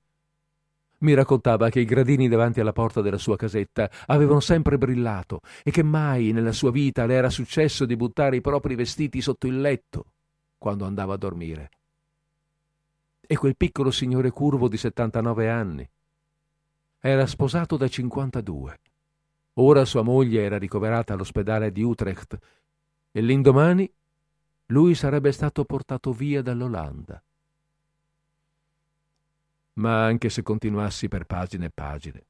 [1.00, 5.70] Mi raccontava che i gradini davanti alla porta della sua casetta avevano sempre brillato e
[5.70, 9.60] che mai nella sua vita le era successo di buttare i propri vestiti sotto il
[9.60, 10.12] letto
[10.58, 11.70] quando andava a dormire.
[13.20, 15.88] E quel piccolo signore curvo di 79 anni
[17.00, 18.78] era sposato da 52
[19.54, 22.38] Ora sua moglie era ricoverata all'ospedale di Utrecht
[23.10, 23.90] e l'indomani
[24.66, 27.22] lui sarebbe stato portato via dall'Olanda.
[29.80, 32.22] Ma anche se continuassi per pagine e pagine,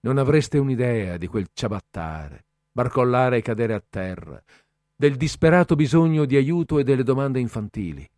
[0.00, 4.42] non avreste un'idea di quel ciabattare, barcollare e cadere a terra,
[4.96, 8.08] del disperato bisogno di aiuto e delle domande infantili.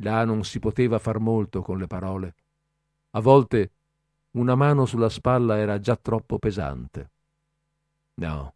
[0.00, 2.34] Là non si poteva far molto con le parole.
[3.10, 3.70] A volte
[4.32, 7.10] una mano sulla spalla era già troppo pesante.
[8.14, 8.54] No,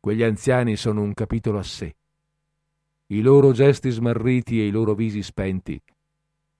[0.00, 1.94] quegli anziani sono un capitolo a sé.
[3.06, 5.80] I loro gesti smarriti e i loro visi spenti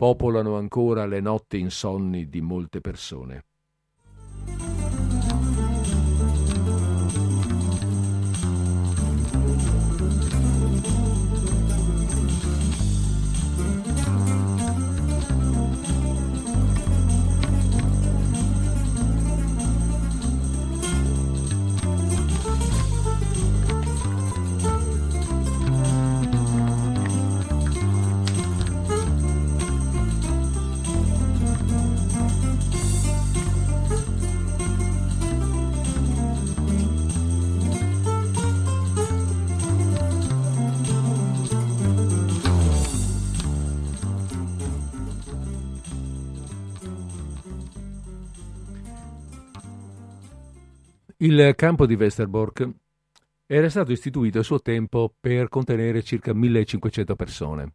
[0.00, 3.49] popolano ancora le notti insonni di molte persone.
[51.40, 52.68] Il campo di Westerbork
[53.46, 57.72] era stato istituito a suo tempo per contenere circa 1500 persone.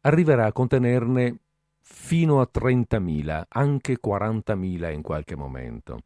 [0.00, 1.38] Arriverà a contenerne
[1.80, 6.02] fino a 30.000, anche 40.000 in qualche momento.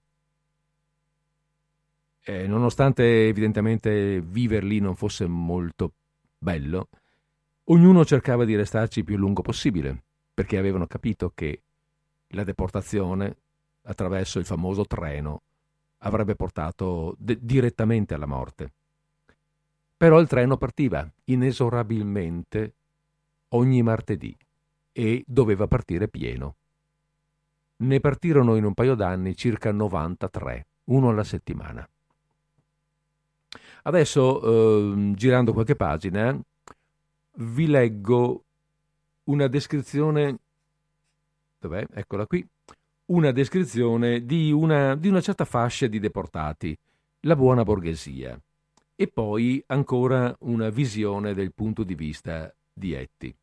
[2.23, 5.93] E nonostante evidentemente vivere lì non fosse molto
[6.37, 6.89] bello,
[7.65, 10.03] ognuno cercava di restarci il più lungo possibile,
[10.35, 11.63] perché avevano capito che
[12.29, 13.35] la deportazione
[13.85, 15.41] attraverso il famoso treno
[16.01, 18.71] avrebbe portato de- direttamente alla morte.
[19.97, 22.73] Però il treno partiva inesorabilmente
[23.49, 24.37] ogni martedì
[24.93, 26.55] e doveva partire pieno.
[27.77, 31.87] Ne partirono in un paio d'anni circa 93, uno alla settimana.
[33.83, 36.39] Adesso, eh, girando qualche pagina,
[37.37, 38.45] vi leggo
[39.25, 40.39] una descrizione.
[41.59, 41.87] Dov'è?
[41.93, 42.47] Eccola qui
[43.11, 46.77] una descrizione di una, di una certa fascia di deportati,
[47.21, 48.41] la buona borghesia,
[48.95, 53.35] e poi ancora una visione del punto di vista di Etti.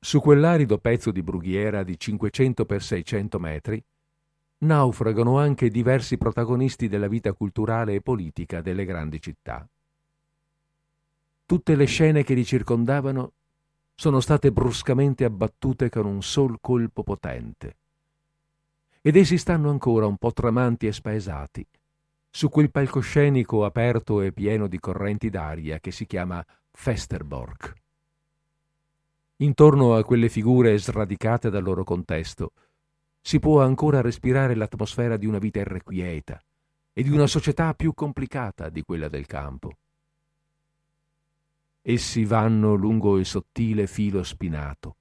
[0.00, 3.82] Su quell'arido pezzo di brughiera di 500 x 600 metri
[4.58, 9.66] naufragano anche diversi protagonisti della vita culturale e politica delle grandi città.
[11.46, 13.32] Tutte le scene che li circondavano
[13.94, 17.76] sono state bruscamente abbattute con un sol colpo potente.
[19.06, 21.66] ed essi stanno ancora un po' tramanti e spaesati
[22.30, 27.72] su quel palcoscenico aperto e pieno di correnti d'aria che si chiama Festerborg.
[29.36, 32.52] Intorno a quelle figure sradicate dal loro contesto
[33.20, 36.42] si può ancora respirare l'atmosfera di una vita irrequieta
[36.92, 39.76] e di una società più complicata di quella del campo.
[41.86, 44.96] Essi vanno lungo il sottile filo spinato.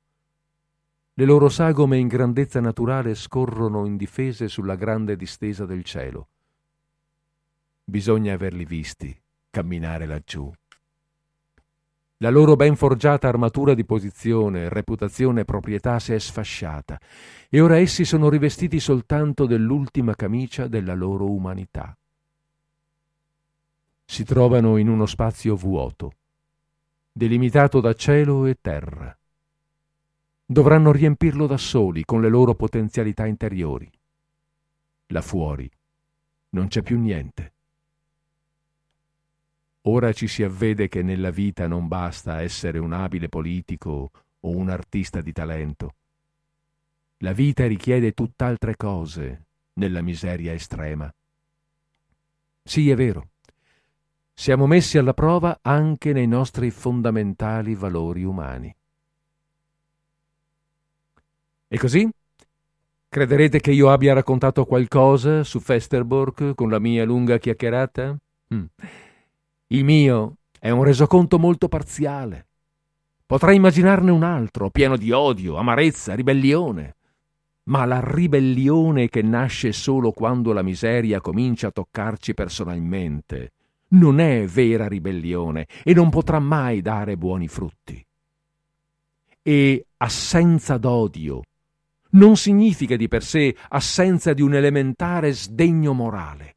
[1.13, 6.27] Le loro sagome in grandezza naturale scorrono indifese sulla grande distesa del cielo.
[7.86, 9.17] Bisogna averli visti
[9.49, 10.51] camminare laggiù.
[12.17, 16.99] La loro ben forgiata armatura di posizione, reputazione e proprietà si è sfasciata
[17.47, 21.97] e ora essi sono rivestiti soltanto dell'ultima camicia della loro umanità.
[24.03, 26.11] Si trovano in uno spazio vuoto,
[27.16, 29.16] delimitato da cielo e terra.
[30.45, 33.89] Dovranno riempirlo da soli con le loro potenzialità interiori.
[35.07, 35.70] Là fuori
[36.49, 37.51] non c'è più niente.
[39.84, 44.70] Ora ci si avvede che nella vita non basta essere un abile politico o un
[44.70, 45.95] artista di talento.
[47.18, 51.14] La vita richiede tutt'altre cose nella miseria estrema.
[52.64, 53.32] Sì, è vero.
[54.36, 58.75] Siamo messi alla prova anche nei nostri fondamentali valori umani.
[61.67, 62.09] E così?
[63.07, 68.17] Crederete che io abbia raccontato qualcosa su Festerborg con la mia lunga chiacchierata?
[68.47, 68.63] Hm.
[69.67, 72.47] Il mio è un resoconto molto parziale.
[73.25, 76.95] Potrei immaginarne un altro, pieno di odio, amarezza, ribellione.
[77.65, 83.51] Ma la ribellione che nasce solo quando la miseria comincia a toccarci personalmente
[83.93, 88.05] non è vera ribellione e non potrà mai dare buoni frutti.
[89.41, 91.41] E assenza d'odio
[92.11, 96.55] non significa di per sé assenza di un elementare sdegno morale.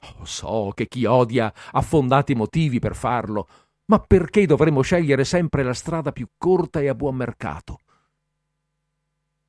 [0.00, 3.48] Oh, so che chi odia ha fondati motivi per farlo,
[3.86, 7.80] ma perché dovremmo scegliere sempre la strada più corta e a buon mercato?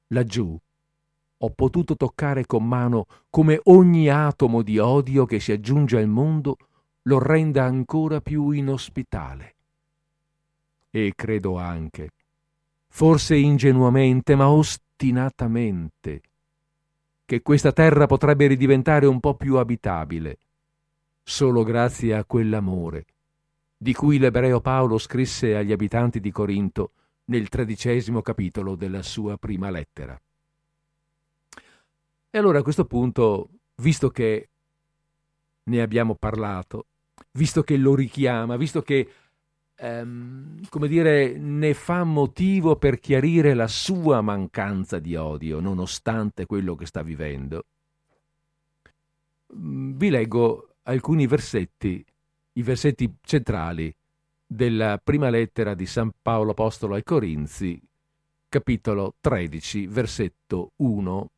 [0.07, 0.57] Laggiù
[1.41, 6.57] ho potuto toccare con mano come ogni atomo di odio che si aggiunge al mondo
[7.03, 9.55] lo renda ancora più inospitale.
[10.91, 12.11] E credo anche,
[12.87, 16.21] forse ingenuamente, ma ostinatamente,
[17.25, 20.37] che questa terra potrebbe ridiventare un po' più abitabile,
[21.23, 23.05] solo grazie a quell'amore
[23.81, 26.91] di cui l'ebreo Paolo scrisse agli abitanti di Corinto
[27.25, 30.19] nel tredicesimo capitolo della sua prima lettera.
[32.29, 34.49] E allora a questo punto, visto che
[35.63, 36.85] ne abbiamo parlato,
[37.31, 39.07] visto che lo richiama, visto che
[39.79, 46.75] ehm, come dire, ne fa motivo per chiarire la sua mancanza di odio, nonostante quello
[46.75, 47.65] che sta vivendo.
[49.55, 52.03] Mm, vi leggo alcuni versetti,
[52.53, 53.93] i versetti centrali
[54.45, 57.79] della prima lettera di San Paolo Apostolo ai Corinzi,
[58.49, 61.29] capitolo 13, versetto 1,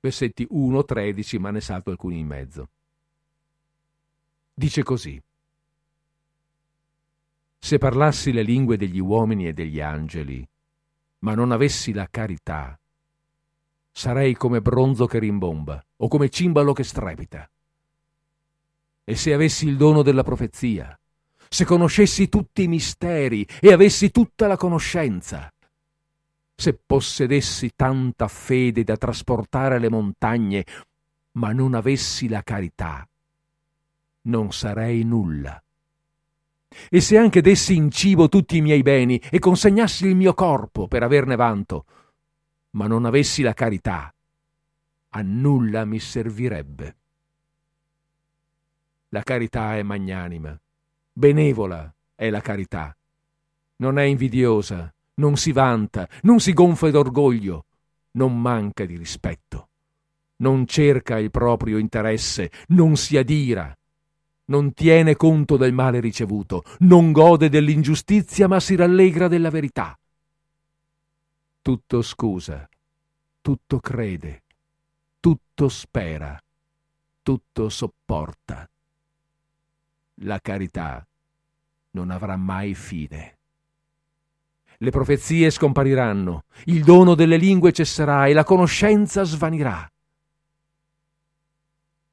[0.00, 2.68] versetti 1, 13, ma ne salto alcuni in mezzo.
[4.58, 5.22] Dice così.
[7.60, 10.44] Se parlassi le lingue degli uomini e degli angeli,
[11.20, 12.76] ma non avessi la carità,
[13.92, 17.48] sarei come bronzo che rimbomba o come cimbalo che strepita.
[19.04, 20.98] E se avessi il dono della profezia,
[21.48, 25.52] se conoscessi tutti i misteri e avessi tutta la conoscenza,
[26.56, 30.66] se possedessi tanta fede da trasportare le montagne,
[31.34, 33.07] ma non avessi la carità,
[34.28, 35.62] non sarei nulla.
[36.90, 40.86] E se anche dessi in cibo tutti i miei beni e consegnassi il mio corpo
[40.86, 41.84] per averne vanto,
[42.70, 44.12] ma non avessi la carità,
[45.10, 46.96] a nulla mi servirebbe.
[49.10, 50.58] La carità è magnanima,
[51.12, 52.94] benevola è la carità.
[53.76, 57.64] Non è invidiosa, non si vanta, non si gonfa d'orgoglio,
[58.12, 59.68] non manca di rispetto,
[60.36, 63.77] non cerca il proprio interesse, non si adira,
[64.48, 69.98] non tiene conto del male ricevuto, non gode dell'ingiustizia, ma si rallegra della verità.
[71.60, 72.68] Tutto scusa,
[73.40, 74.42] tutto crede,
[75.20, 76.42] tutto spera,
[77.22, 78.68] tutto sopporta.
[80.22, 81.06] La carità
[81.90, 83.36] non avrà mai fine.
[84.78, 89.90] Le profezie scompariranno, il dono delle lingue cesserà e la conoscenza svanirà.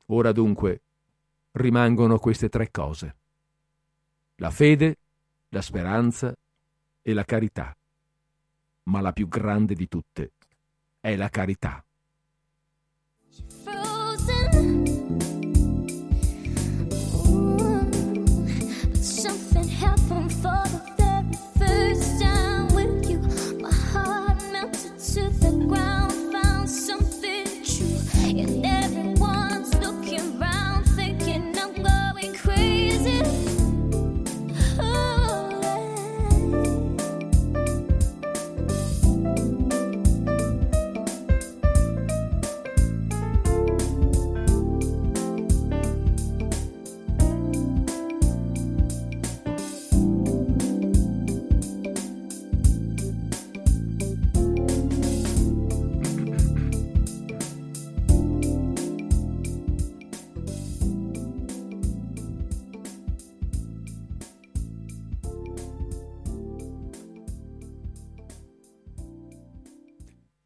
[0.07, 0.81] Ora dunque
[1.55, 3.15] rimangono queste tre cose.
[4.37, 4.97] La fede,
[5.49, 6.33] la speranza
[7.01, 7.75] e la carità.
[8.83, 10.31] Ma la più grande di tutte
[10.99, 11.84] è la carità.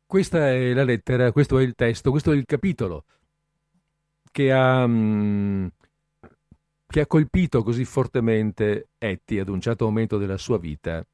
[0.09, 3.03] Questa è la lettera, questo è il testo, questo è il capitolo
[4.31, 5.67] che ha, mm,
[6.87, 11.05] che ha colpito così fortemente Etty ad un certo momento della sua vita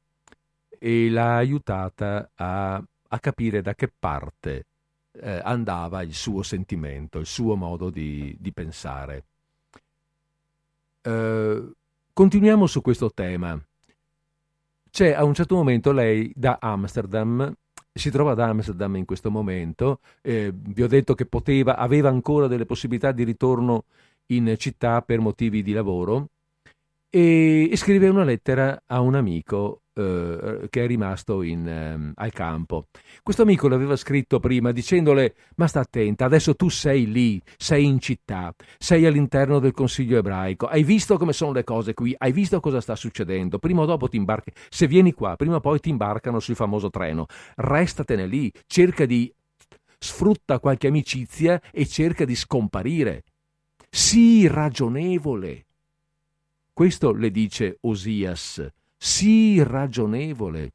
[0.78, 4.64] e l'ha aiutata a, a capire da che parte
[5.12, 9.24] eh, andava il suo sentimento, il suo modo di, di pensare.
[11.02, 11.70] Eh,
[12.14, 13.62] continuiamo su questo tema.
[14.90, 17.54] C'è a un certo momento lei da Amsterdam
[17.98, 22.46] si trova ad Amsterdam in questo momento, eh, vi ho detto che poteva, aveva ancora
[22.46, 23.84] delle possibilità di ritorno
[24.26, 26.30] in città per motivi di lavoro
[27.16, 32.32] e, e scrive una lettera a un amico eh, che è rimasto in, eh, al
[32.32, 32.88] campo.
[33.22, 38.00] Questo amico l'aveva scritto prima dicendole ma sta attenta, adesso tu sei lì, sei in
[38.00, 42.60] città, sei all'interno del consiglio ebraico, hai visto come sono le cose qui, hai visto
[42.60, 45.88] cosa sta succedendo, prima o dopo ti imbarchi, se vieni qua, prima o poi ti
[45.88, 49.32] imbarcano sul famoso treno, restatene lì, cerca di
[49.98, 53.22] sfrutta qualche amicizia e cerca di scomparire.
[53.88, 55.65] Sii ragionevole.
[56.76, 60.72] Questo le dice Osias sii ragionevole.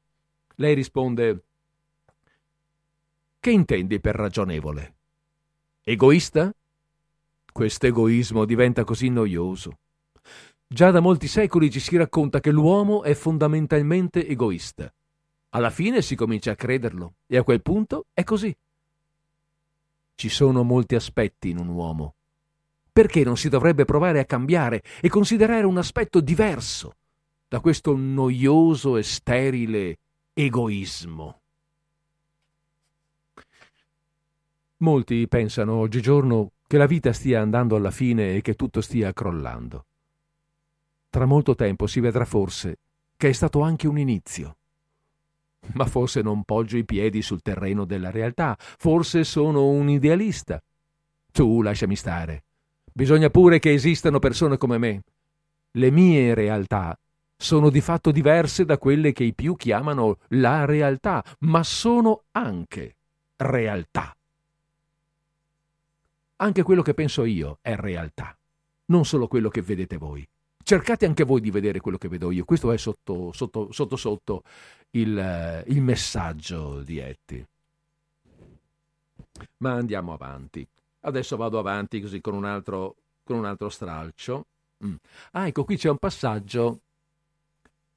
[0.56, 1.44] Lei risponde,
[3.40, 4.96] che intendi per ragionevole?
[5.84, 6.52] Egoista?
[7.52, 9.78] Questo egoismo diventa così noioso.
[10.66, 14.92] Già da molti secoli ci si racconta che l'uomo è fondamentalmente egoista.
[15.50, 18.52] Alla fine si comincia a crederlo e a quel punto è così.
[20.16, 22.16] Ci sono molti aspetti in un uomo.
[22.92, 26.96] Perché non si dovrebbe provare a cambiare e considerare un aspetto diverso?
[27.52, 29.98] da questo noioso e sterile
[30.32, 31.42] egoismo.
[34.78, 39.86] Molti pensano oggigiorno che la vita stia andando alla fine e che tutto stia crollando.
[41.10, 42.78] Tra molto tempo si vedrà forse
[43.18, 44.56] che è stato anche un inizio.
[45.74, 50.64] Ma forse non poggio i piedi sul terreno della realtà, forse sono un idealista.
[51.34, 52.44] Tu lasciami stare.
[52.94, 55.02] Bisogna pure che esistano persone come me.
[55.72, 56.98] Le mie realtà
[57.38, 62.96] sono di fatto diverse da quelle che i più chiamano la realtà, ma sono anche
[63.38, 64.16] realtà.
[66.38, 68.36] Anche quello che penso io è realtà,
[68.86, 70.28] non solo quello che vedete voi.
[70.64, 72.46] Cercate anche voi di vedere quello che vedo io.
[72.46, 74.44] Questo è sotto sotto, sotto, sotto
[74.92, 77.46] il, il messaggio di Etty.
[79.58, 80.68] Ma andiamo avanti.
[81.02, 84.46] Adesso vado avanti così con un altro, con un altro stralcio.
[84.86, 84.96] Mm.
[85.32, 86.80] Ah, ecco, qui c'è un passaggio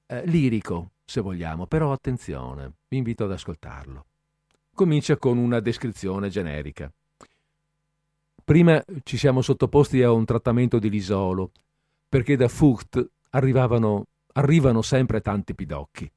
[0.07, 4.05] eh, lirico, se vogliamo, però attenzione, vi invito ad ascoltarlo.
[4.75, 6.91] Comincia con una descrizione generica.
[8.45, 11.51] Prima ci siamo sottoposti a un trattamento di lisolo,
[12.09, 16.11] perché da Fucht arrivano sempre tanti pidocchi.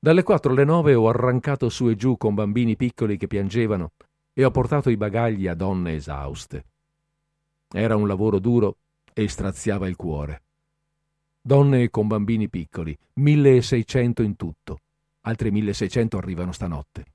[0.00, 3.92] Dalle 4 alle 9 ho arrancato su e giù con bambini piccoli che piangevano
[4.38, 6.64] e ho portato i bagagli a donne esauste.
[7.72, 8.76] Era un lavoro duro
[9.12, 10.42] e straziava il cuore
[11.48, 14.80] donne con bambini piccoli, 1600 in tutto,
[15.22, 17.06] altri 1600 arrivano stanotte.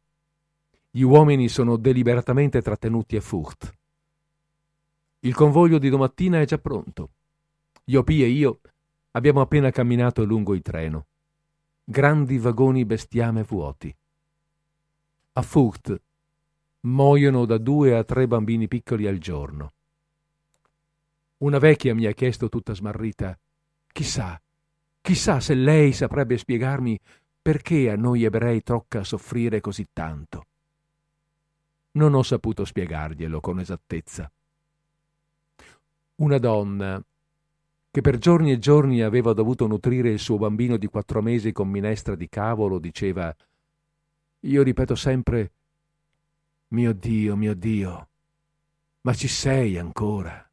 [0.89, 3.71] Gli uomini sono deliberatamente trattenuti a Furt.
[5.19, 7.11] Il convoglio di domattina è già pronto.
[7.85, 8.59] Iopi e io
[9.11, 11.05] abbiamo appena camminato lungo il treno.
[11.83, 13.95] Grandi vagoni bestiame vuoti.
[15.33, 16.01] A Furt
[16.85, 19.71] muoiono da due a tre bambini piccoli al giorno.
[21.37, 23.37] Una vecchia mi ha chiesto tutta smarrita
[23.93, 24.41] Chissà,
[25.01, 26.99] chissà se lei saprebbe spiegarmi
[27.39, 30.45] perché a noi ebrei tocca soffrire così tanto.
[31.91, 34.31] Non ho saputo spiegarglielo con esattezza.
[36.15, 37.03] Una donna
[37.91, 41.69] che per giorni e giorni aveva dovuto nutrire il suo bambino di quattro mesi con
[41.69, 43.33] minestra di cavolo, diceva
[44.39, 45.51] Io ripeto sempre
[46.73, 48.07] Mio Dio, mio Dio,
[49.01, 50.47] ma ci sei ancora?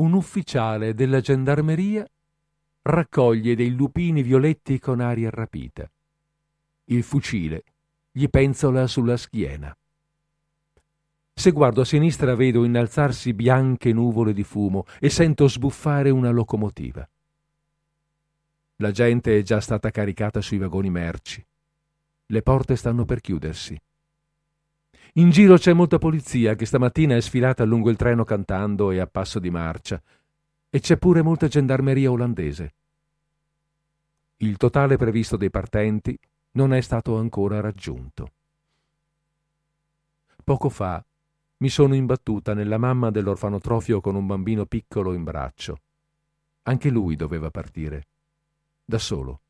[0.00, 2.08] un ufficiale della gendarmeria
[2.82, 5.90] raccoglie dei lupini violetti con aria rapita.
[6.84, 7.64] Il fucile
[8.10, 9.76] gli penzola sulla schiena.
[11.34, 17.06] Se guardo a sinistra vedo innalzarsi bianche nuvole di fumo e sento sbuffare una locomotiva.
[18.80, 21.44] La gente è già stata caricata sui vagoni merci.
[22.26, 23.78] Le porte stanno per chiudersi.
[25.14, 29.06] In giro c'è molta polizia che stamattina è sfilata lungo il treno cantando e a
[29.06, 30.00] passo di marcia,
[30.70, 32.72] e c'è pure molta gendarmeria olandese.
[34.38, 36.18] Il totale previsto dei partenti
[36.52, 38.30] non è stato ancora raggiunto.
[40.42, 41.04] Poco fa
[41.58, 45.80] mi sono imbattuta nella mamma dell'orfanotrofio con un bambino piccolo in braccio.
[46.62, 48.06] Anche lui doveva partire,
[48.90, 49.40] da solo.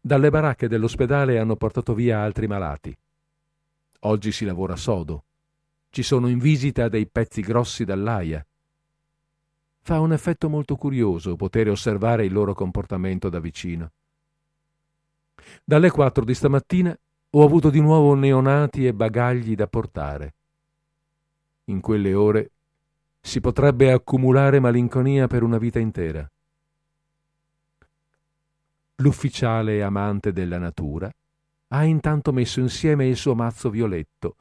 [0.00, 2.94] Dalle baracche dell'ospedale hanno portato via altri malati.
[4.00, 5.24] Oggi si lavora sodo.
[5.88, 8.44] Ci sono in visita dei pezzi grossi dall'aia.
[9.80, 13.90] Fa un effetto molto curioso poter osservare il loro comportamento da vicino.
[15.64, 16.96] Dalle quattro di stamattina
[17.30, 20.34] ho avuto di nuovo neonati e bagagli da portare.
[21.66, 22.50] In quelle ore
[23.20, 26.28] si potrebbe accumulare malinconia per una vita intera.
[29.04, 31.14] L'ufficiale amante della natura
[31.68, 34.34] ha intanto messo insieme il suo mazzo violetto,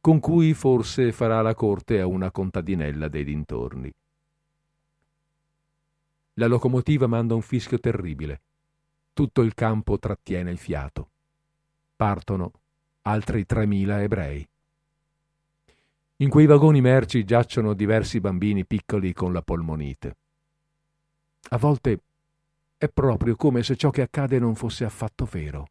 [0.00, 3.92] con cui forse farà la corte a una contadinella dei dintorni.
[6.34, 8.40] La locomotiva manda un fischio terribile.
[9.12, 11.10] Tutto il campo trattiene il fiato.
[11.94, 12.52] Partono
[13.02, 14.48] altri tremila ebrei.
[16.16, 20.16] In quei vagoni merci giacciono diversi bambini piccoli con la polmonite.
[21.50, 22.00] A volte
[22.78, 25.68] è proprio come se ciò che accade non fosse affatto vero.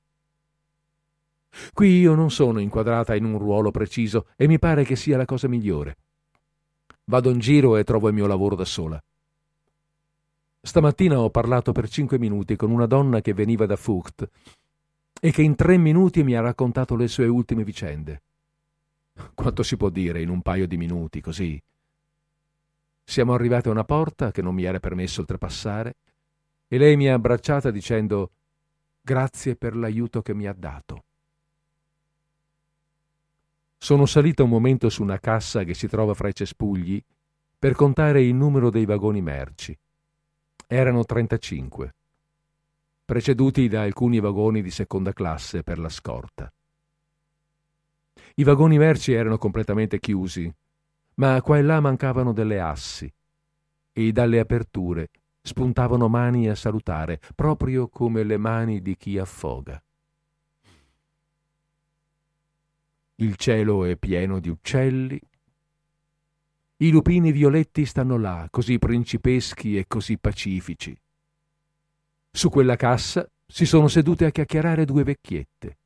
[1.73, 5.25] Qui io non sono inquadrata in un ruolo preciso e mi pare che sia la
[5.25, 5.97] cosa migliore.
[7.05, 9.01] Vado in giro e trovo il mio lavoro da sola.
[10.61, 14.27] Stamattina ho parlato per cinque minuti con una donna che veniva da Fucht
[15.21, 18.21] e che in tre minuti mi ha raccontato le sue ultime vicende.
[19.33, 21.61] Quanto si può dire in un paio di minuti, così?
[23.03, 25.95] Siamo arrivati a una porta che non mi era permesso oltrepassare
[26.75, 28.31] e lei mi ha abbracciata dicendo
[28.99, 31.03] grazie per l'aiuto che mi ha dato.
[33.77, 37.01] Sono salito un momento su una cassa che si trova fra i cespugli
[37.57, 39.77] per contare il numero dei vagoni merci.
[40.67, 41.95] Erano 35,
[43.05, 46.51] preceduti da alcuni vagoni di seconda classe per la scorta.
[48.35, 50.53] I vagoni merci erano completamente chiusi,
[51.15, 53.09] ma qua e là mancavano delle assi
[53.93, 55.09] e dalle aperture
[55.45, 59.81] spuntavano mani a salutare, proprio come le mani di chi affoga.
[63.17, 65.21] Il cielo è pieno di uccelli.
[66.77, 70.99] I lupini violetti stanno là, così principeschi e così pacifici.
[72.31, 75.77] Su quella cassa si sono sedute a chiacchierare due vecchiette.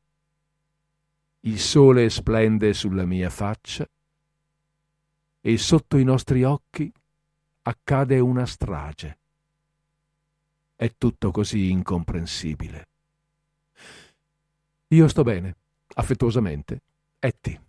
[1.41, 3.88] Il sole splende sulla mia faccia
[5.41, 6.91] e sotto i nostri occhi
[7.64, 9.18] accade una strage.
[10.81, 12.88] È tutto così incomprensibile.
[14.88, 15.57] Io sto bene,
[15.95, 16.80] affettuosamente,
[17.19, 17.60] Etty.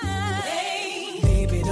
[0.00, 1.62] Hey, baby,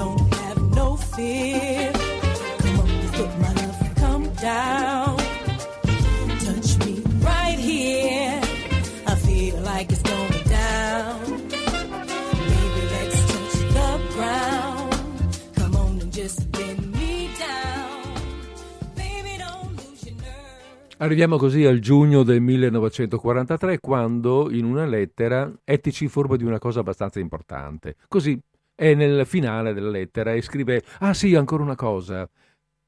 [21.04, 26.58] Arriviamo così al giugno del 1943 quando in una lettera Etty ci informa di una
[26.58, 27.96] cosa abbastanza importante.
[28.08, 28.40] Così
[28.74, 32.26] è nel finale della lettera e scrive Ah sì, ancora una cosa.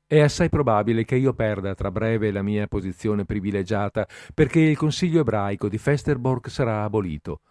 [0.06, 5.20] È assai probabile che io perda tra breve la mia posizione privilegiata perché il Consiglio
[5.20, 7.42] ebraico di Festerborg sarà abolito.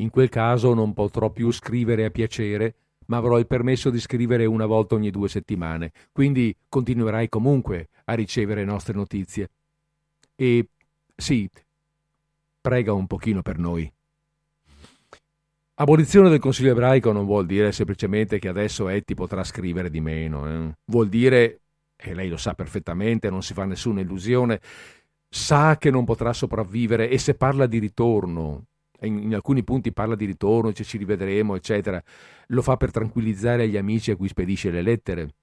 [0.00, 2.74] In quel caso non potrò più scrivere a piacere,
[3.06, 8.14] ma avrò il permesso di scrivere una volta ogni due settimane, quindi continuerai comunque a
[8.14, 9.48] ricevere nostre notizie.
[10.42, 10.66] E
[11.14, 11.48] sì,
[12.60, 13.88] prega un pochino per noi.
[15.74, 20.48] Abolizione del Consiglio ebraico non vuol dire semplicemente che adesso Etty potrà scrivere di meno.
[20.48, 20.72] Eh?
[20.86, 21.60] Vuol dire,
[21.94, 24.60] e lei lo sa perfettamente, non si fa nessuna illusione,
[25.28, 28.64] sa che non potrà sopravvivere e se parla di ritorno,
[29.02, 32.02] in, in alcuni punti parla di ritorno, cioè ci rivedremo, eccetera,
[32.48, 35.34] lo fa per tranquillizzare gli amici a cui spedisce le lettere.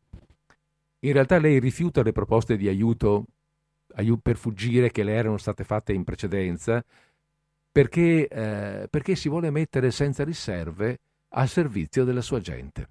[0.99, 3.27] In realtà lei rifiuta le proposte di aiuto
[4.21, 6.84] per fuggire che le erano state fatte in precedenza,
[7.71, 10.99] perché, eh, perché si vuole mettere senza riserve
[11.30, 12.89] al servizio della sua gente.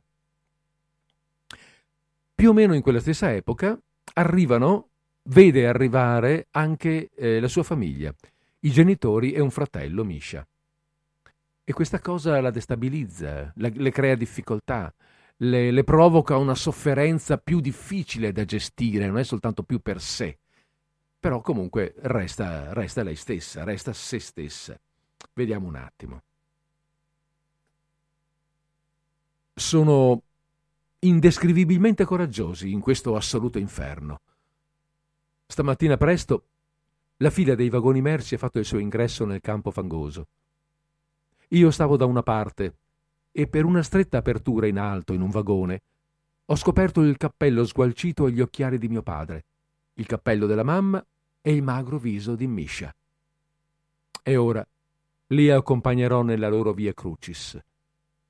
[2.34, 3.78] Più o meno in quella stessa epoca
[4.14, 4.88] arrivano,
[5.24, 8.14] vede arrivare anche eh, la sua famiglia,
[8.60, 10.46] i genitori e un fratello, Misha.
[11.64, 14.92] E questa cosa la destabilizza, la, le crea difficoltà,
[15.38, 20.38] le, le provoca una sofferenza più difficile da gestire, non è soltanto più per sé,
[21.20, 24.78] però comunque resta, resta lei stessa, resta se stessa.
[25.32, 26.22] Vediamo un attimo.
[29.54, 30.22] Sono
[31.00, 34.20] indescrivibilmente coraggiosi in questo assoluto inferno.
[35.46, 36.44] Stamattina presto
[37.18, 40.26] la fila dei vagoni merci ha fatto il suo ingresso nel campo fangoso.
[41.48, 42.74] Io stavo da una parte
[43.32, 45.82] e per una stretta apertura in alto in un vagone
[46.46, 49.44] ho scoperto il cappello sgualcito e gli occhiali di mio padre
[49.98, 51.04] il cappello della mamma
[51.40, 52.94] e il magro viso di Misha.
[54.22, 54.66] E ora
[55.28, 57.58] li accompagnerò nella loro via crucis.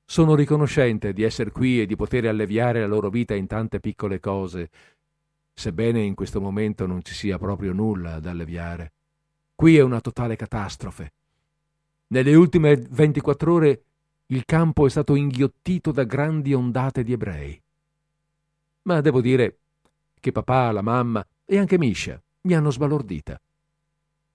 [0.05, 4.19] Sono riconoscente di essere qui e di poter alleviare la loro vita in tante piccole
[4.19, 4.69] cose,
[5.53, 8.91] sebbene in questo momento non ci sia proprio nulla da alleviare.
[9.53, 11.13] Qui è una totale catastrofe.
[12.07, 13.83] Nelle ultime 24 ore
[14.27, 17.61] il campo è stato inghiottito da grandi ondate di ebrei.
[18.83, 19.57] Ma devo dire
[20.19, 23.41] che papà, la mamma e anche Misha mi hanno sbalordita.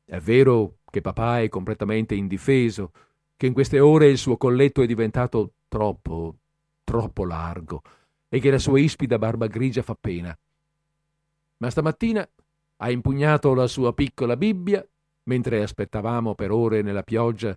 [0.04, 2.90] È vero che papà è completamente indifeso,
[3.36, 6.34] che in queste ore il suo colletto è diventato troppo,
[6.82, 7.82] troppo largo
[8.28, 10.36] e che la sua ispida barba grigia fa pena.
[11.58, 12.28] Ma stamattina
[12.78, 14.84] ha impugnato la sua piccola Bibbia
[15.24, 17.56] mentre aspettavamo per ore nella pioggia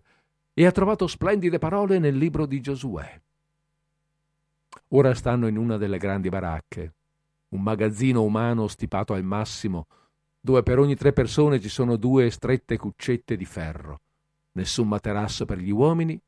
[0.54, 3.20] e ha trovato splendide parole nel libro di Giosuè.
[4.90, 6.94] Ora stanno in una delle grandi baracche,
[7.50, 9.88] un magazzino umano stipato al massimo,
[10.40, 14.00] dove per ogni tre persone ci sono due strette cuccette di ferro,
[14.54, 16.20] nessun materasso per gli uomini,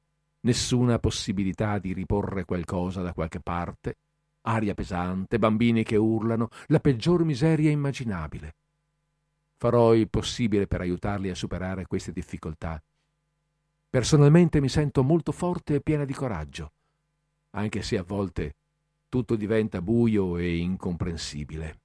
[0.42, 3.96] nessuna possibilità di riporre qualcosa da qualche parte,
[4.42, 8.56] aria pesante, bambini che urlano, la peggior miseria immaginabile.
[9.58, 12.82] Farò il possibile per aiutarli a superare queste difficoltà
[13.90, 16.72] Personalmente mi sento molto forte e piena di coraggio,
[17.52, 18.54] anche se a volte
[19.10, 21.80] tutto diventa buio e incomprensibile.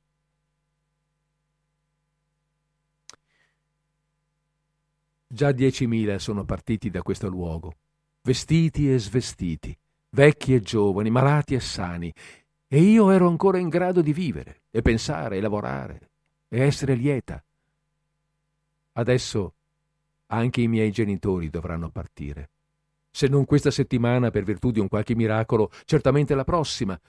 [5.26, 7.74] Già diecimila sono partiti da questo luogo,
[8.22, 9.76] vestiti e svestiti,
[10.10, 12.12] vecchi e giovani, malati e sani,
[12.68, 16.10] e io ero ancora in grado di vivere e pensare e lavorare
[16.48, 17.42] e essere lieta.
[18.92, 19.54] Adesso
[20.26, 22.50] anche i miei genitori dovranno partire.
[23.10, 27.00] Se non questa settimana per virtù di un qualche miracolo, certamente la prossima.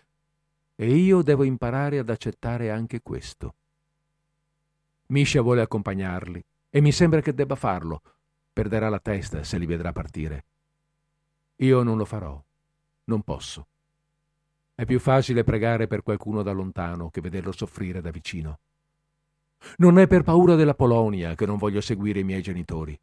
[0.76, 3.54] E io devo imparare ad accettare anche questo.
[5.08, 8.02] Misha vuole accompagnarli e mi sembra che debba farlo.
[8.52, 10.44] Perderà la testa se li vedrà partire.
[11.58, 12.42] Io non lo farò.
[13.06, 13.68] Non posso.
[14.76, 18.60] È più facile pregare per qualcuno da lontano che vederlo soffrire da vicino.
[19.78, 23.00] Non è per paura della Polonia che non voglio seguire i miei genitori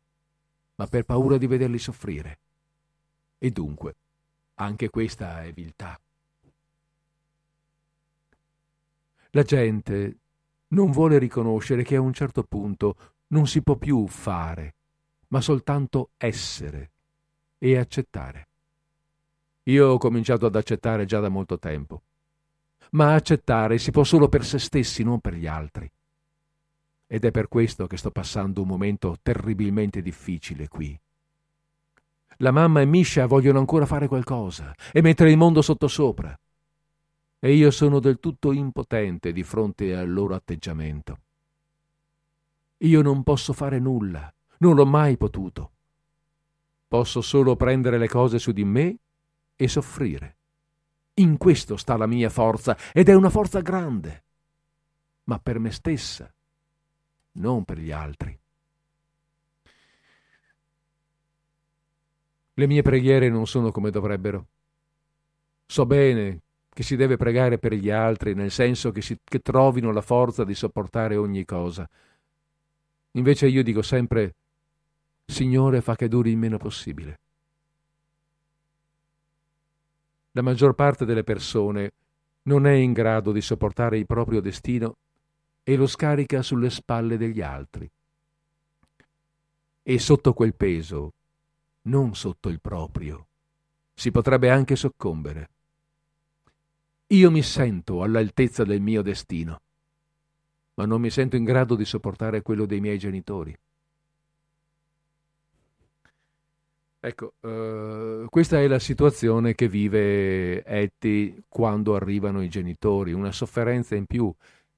[0.83, 2.39] ma per paura di vederli soffrire.
[3.39, 3.95] E dunque,
[4.57, 5.99] anche questa è viltà.
[9.33, 10.17] La gente
[10.69, 12.97] non vuole riconoscere che a un certo punto
[13.29, 14.75] non si può più fare,
[15.29, 16.91] ma soltanto essere
[17.59, 18.47] e accettare.
[19.65, 22.03] Io ho cominciato ad accettare già da molto tempo,
[22.91, 25.91] ma accettare si può solo per se stessi, non per gli altri
[27.13, 30.99] ed è per questo che sto passando un momento terribilmente difficile qui.
[32.39, 36.35] La mamma e Misha vogliono ancora fare qualcosa e mettere il mondo sottosopra.
[37.45, 41.19] E io sono del tutto impotente di fronte al loro atteggiamento.
[42.79, 45.73] Io non posso fare nulla, non l'ho mai potuto.
[46.87, 48.97] Posso solo prendere le cose su di me
[49.57, 50.37] e soffrire.
[51.15, 54.23] In questo sta la mia forza ed è una forza grande.
[55.25, 56.33] Ma per me stessa
[57.33, 58.39] non per gli altri.
[62.55, 64.47] Le mie preghiere non sono come dovrebbero.
[65.67, 66.43] So bene
[66.75, 70.43] che si deve pregare per gli altri, nel senso che, si, che trovino la forza
[70.43, 71.89] di sopportare ogni cosa.
[73.13, 74.35] Invece io dico sempre,
[75.27, 77.19] Signore, fa che duri il meno possibile.
[80.33, 81.93] La maggior parte delle persone
[82.45, 84.97] non è in grado di sopportare il proprio destino
[85.63, 87.89] e lo scarica sulle spalle degli altri.
[89.83, 91.13] E sotto quel peso,
[91.83, 93.27] non sotto il proprio,
[93.93, 95.52] si potrebbe anche soccombere.
[97.13, 99.61] Io mi sento all'altezza del mio destino,
[100.75, 103.57] ma non mi sento in grado di sopportare quello dei miei genitori.
[107.05, 113.95] Ecco, uh, questa è la situazione che vive Etty quando arrivano i genitori, una sofferenza
[113.95, 114.33] in più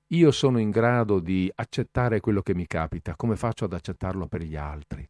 [0.09, 4.43] io sono in grado di accettare quello che mi capita, come faccio ad accettarlo per
[4.43, 5.09] gli altri?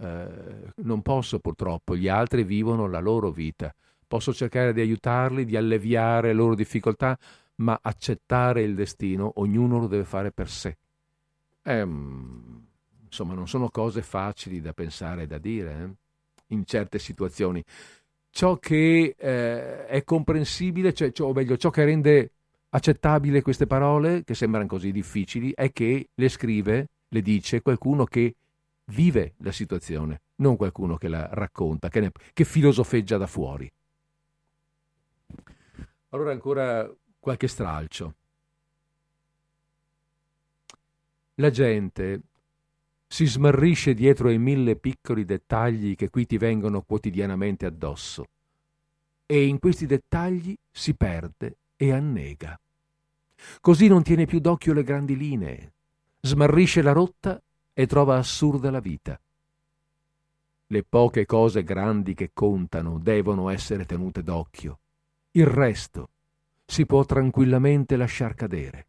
[0.00, 3.72] Eh, non posso purtroppo, gli altri vivono la loro vita.
[4.12, 7.18] Posso cercare di aiutarli, di alleviare le loro difficoltà,
[7.62, 10.76] ma accettare il destino ognuno lo deve fare per sé.
[11.62, 16.54] Eh, insomma, non sono cose facili da pensare e da dire eh?
[16.54, 17.64] in certe situazioni.
[18.28, 22.32] Ciò che eh, è comprensibile, cioè, o meglio, ciò che rende
[22.68, 28.34] accettabile queste parole, che sembrano così difficili, è che le scrive, le dice qualcuno che
[28.88, 33.72] vive la situazione, non qualcuno che la racconta, che, ne, che filosofeggia da fuori.
[36.14, 38.14] Allora ancora qualche stralcio.
[41.36, 42.20] La gente
[43.06, 48.26] si smarrisce dietro ai mille piccoli dettagli che qui ti vengono quotidianamente addosso
[49.24, 52.60] e in questi dettagli si perde e annega.
[53.62, 55.72] Così non tiene più d'occhio le grandi linee,
[56.20, 57.40] smarrisce la rotta
[57.72, 59.18] e trova assurda la vita.
[60.66, 64.78] Le poche cose grandi che contano devono essere tenute d'occhio.
[65.34, 66.08] Il resto
[66.66, 68.86] si può tranquillamente lasciar cadere.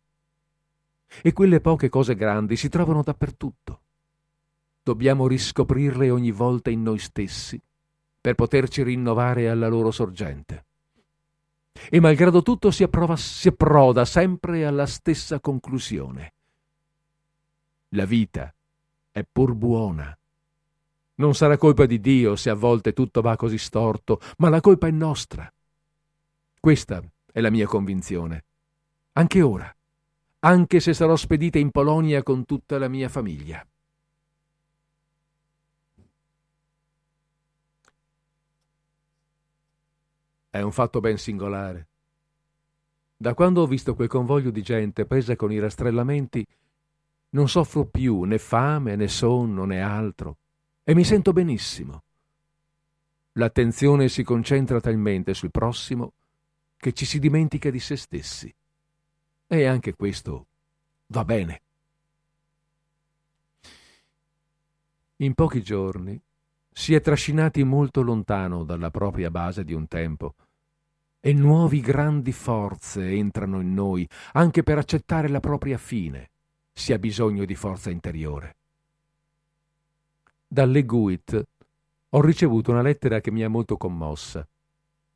[1.21, 3.79] E quelle poche cose grandi si trovano dappertutto.
[4.83, 7.61] Dobbiamo riscoprirle ogni volta in noi stessi
[8.19, 10.65] per poterci rinnovare alla loro sorgente.
[11.89, 16.33] E malgrado tutto si, approva, si approda sempre alla stessa conclusione.
[17.89, 18.53] La vita
[19.11, 20.17] è pur buona.
[21.15, 24.87] Non sarà colpa di Dio se a volte tutto va così storto, ma la colpa
[24.87, 25.52] è nostra.
[26.63, 28.45] Questa è la mia convinzione.
[29.11, 29.75] Anche ora,
[30.39, 33.67] anche se sarò spedita in Polonia con tutta la mia famiglia.
[40.49, 41.87] È un fatto ben singolare.
[43.17, 46.47] Da quando ho visto quel convoglio di gente presa con i rastrellamenti,
[47.31, 50.37] non soffro più né fame né sonno né altro
[50.85, 52.03] e mi sento benissimo.
[53.33, 56.13] L'attenzione si concentra talmente sul prossimo
[56.83, 58.53] che ci si dimentica di se stessi.
[59.47, 60.47] E anche questo
[61.07, 61.61] va bene.
[65.17, 66.19] In pochi giorni
[66.69, 70.35] si è trascinati molto lontano dalla propria base di un tempo
[71.21, 76.31] e nuovi grandi forze entrano in noi anche per accettare la propria fine,
[76.73, 78.55] si ha bisogno di forza interiore.
[80.45, 81.47] Dalle Guit
[82.09, 84.45] ho ricevuto una lettera che mi ha molto commossa.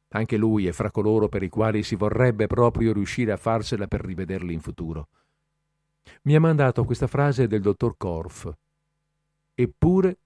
[0.09, 4.01] Anche lui è fra coloro per i quali si vorrebbe proprio riuscire a farsela per
[4.01, 5.07] rivederli in futuro.
[6.23, 8.51] Mi ha mandato questa frase del dottor Korf.
[9.53, 10.17] Eppure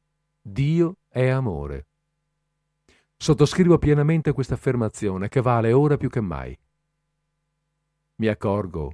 [0.42, 1.86] Dio è amore.
[3.18, 6.58] Sottoscrivo pienamente questa affermazione che vale ora più che mai.
[8.16, 8.94] Mi accorgo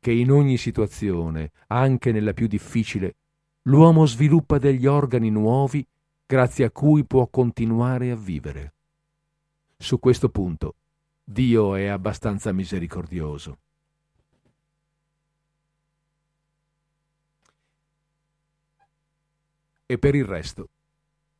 [0.00, 3.16] che in ogni situazione, anche nella più difficile,
[3.62, 5.84] l'uomo sviluppa degli organi nuovi
[6.24, 8.75] grazie a cui può continuare a vivere.
[9.78, 10.74] Su questo punto
[11.22, 13.58] Dio è abbastanza misericordioso.
[19.86, 20.68] E per il resto,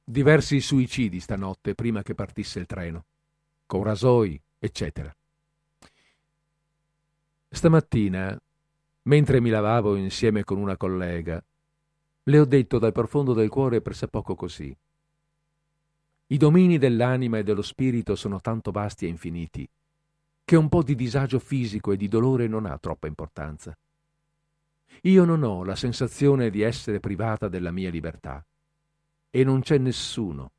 [0.05, 3.05] diversi suicidi stanotte prima che partisse il treno,
[3.67, 5.15] con rasoi, eccetera.
[7.49, 8.41] Stamattina,
[9.03, 11.43] mentre mi lavavo insieme con una collega,
[12.25, 14.77] le ho detto dal profondo del cuore pressappoco così.
[16.29, 19.69] I domini dell'anima e dello spirito sono tanto vasti e infiniti
[20.45, 23.77] che un po' di disagio fisico e di dolore non ha troppa importanza.
[25.03, 28.45] Io non ho la sensazione di essere privata della mia libertà
[29.31, 30.51] e non c'è nessuno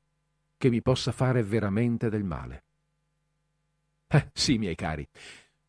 [0.57, 2.63] che mi possa fare veramente del male.
[4.07, 5.07] Eh, sì, miei cari,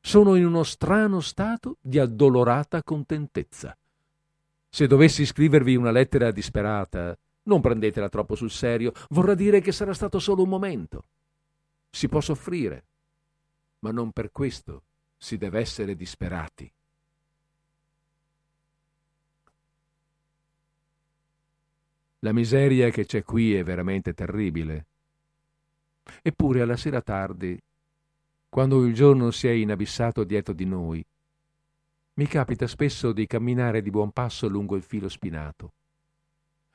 [0.01, 3.77] sono in uno strano stato di addolorata contentezza.
[4.69, 7.17] Se dovessi scrivervi una lettera disperata,
[7.49, 11.05] non prendetela troppo sul serio, vorrà dire che sarà stato solo un momento.
[11.91, 12.85] Si può soffrire,
[13.81, 14.83] ma non per questo
[15.17, 16.71] si deve essere disperati.
[22.21, 24.87] La miseria che c'è qui è veramente terribile.
[26.21, 27.59] Eppure alla sera tardi,
[28.49, 31.05] quando il giorno si è inabissato dietro di noi,
[32.15, 35.73] mi capita spesso di camminare di buon passo lungo il filo spinato.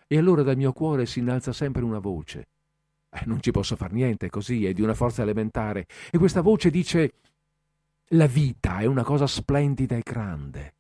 [0.08, 2.48] E allora dal mio cuore si innalza sempre una voce.
[3.10, 5.88] Eh, non ci posso far niente, così, è di una forza elementare.
[6.12, 7.14] E questa voce dice:
[8.10, 10.74] La vita è una cosa splendida e grande.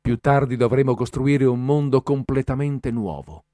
[0.00, 3.44] Più tardi dovremo costruire un mondo completamente nuovo.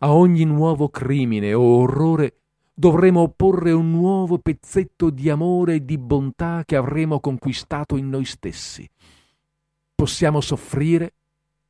[0.00, 2.34] A ogni nuovo crimine o orrore
[2.74, 8.24] dovremo opporre un nuovo pezzetto di amore e di bontà che avremo conquistato in noi
[8.24, 8.88] stessi.
[9.94, 11.12] Possiamo soffrire,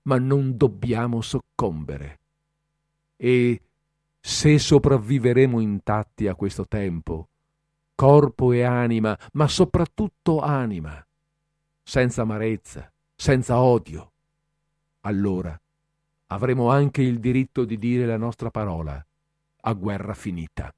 [0.04, 2.18] ma non dobbiamo soccombere.
[3.16, 3.60] E
[4.20, 7.28] se sopravviveremo intatti a questo tempo,
[7.94, 11.04] corpo e anima, ma soprattutto anima,
[11.82, 14.12] senza amarezza, senza odio,
[15.02, 15.58] allora
[16.28, 19.04] avremo anche il diritto di dire la nostra parola
[19.66, 20.74] a guerra finita.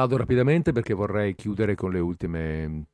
[0.00, 2.86] Vado rapidamente perché vorrei chiudere con le ultime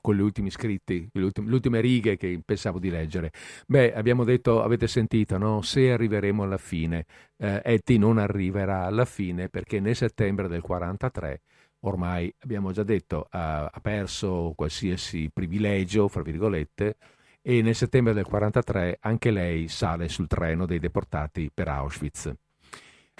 [0.00, 3.32] con gli ultimi scritti, le ultime, le ultime righe che pensavo di leggere.
[3.66, 5.62] Beh, abbiamo detto, avete sentito, no?
[5.62, 7.06] Se arriveremo alla fine,
[7.38, 11.40] eh, Etty non arriverà alla fine perché nel settembre del 43
[11.80, 16.98] ormai abbiamo già detto, ha, ha perso qualsiasi privilegio, fra virgolette,
[17.42, 22.32] e nel settembre del 43 anche lei sale sul treno dei deportati per Auschwitz.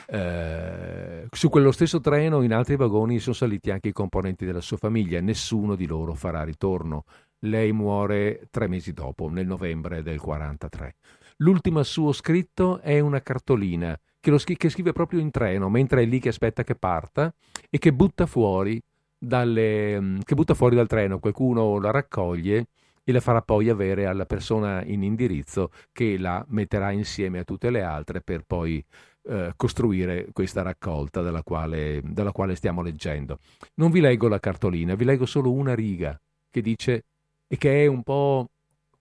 [0.06, 4.76] Eh, su quello stesso treno, in altri vagoni, sono saliti anche i componenti della sua
[4.76, 5.20] famiglia.
[5.20, 7.04] Nessuno di loro farà ritorno.
[7.40, 10.94] Lei muore tre mesi dopo, nel novembre del 43.
[11.38, 16.06] L'ultimo suo scritto è una cartolina che, lo, che scrive proprio in treno, mentre è
[16.06, 17.34] lì che aspetta che parta
[17.68, 18.80] e che butta fuori,
[19.18, 21.18] dalle, mm, che butta fuori dal treno.
[21.18, 22.68] Qualcuno la raccoglie
[23.04, 27.68] e la farà poi avere alla persona in indirizzo che la metterà insieme a tutte
[27.70, 28.82] le altre per poi
[29.26, 33.38] eh, costruire questa raccolta della quale, della quale stiamo leggendo.
[33.74, 36.18] Non vi leggo la cartolina, vi leggo solo una riga
[36.50, 37.04] che dice
[37.46, 38.48] e che è un po'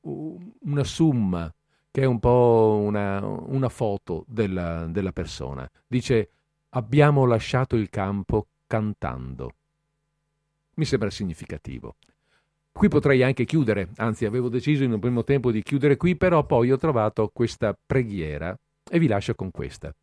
[0.01, 1.53] una summa,
[1.91, 5.69] che è un po' una, una foto della, della persona.
[5.87, 6.29] Dice
[6.69, 9.53] abbiamo lasciato il campo cantando.
[10.75, 11.95] Mi sembra significativo.
[12.71, 16.43] Qui potrei anche chiudere, anzi avevo deciso in un primo tempo di chiudere qui, però
[16.43, 18.57] poi ho trovato questa preghiera
[18.89, 19.93] e vi lascio con questa.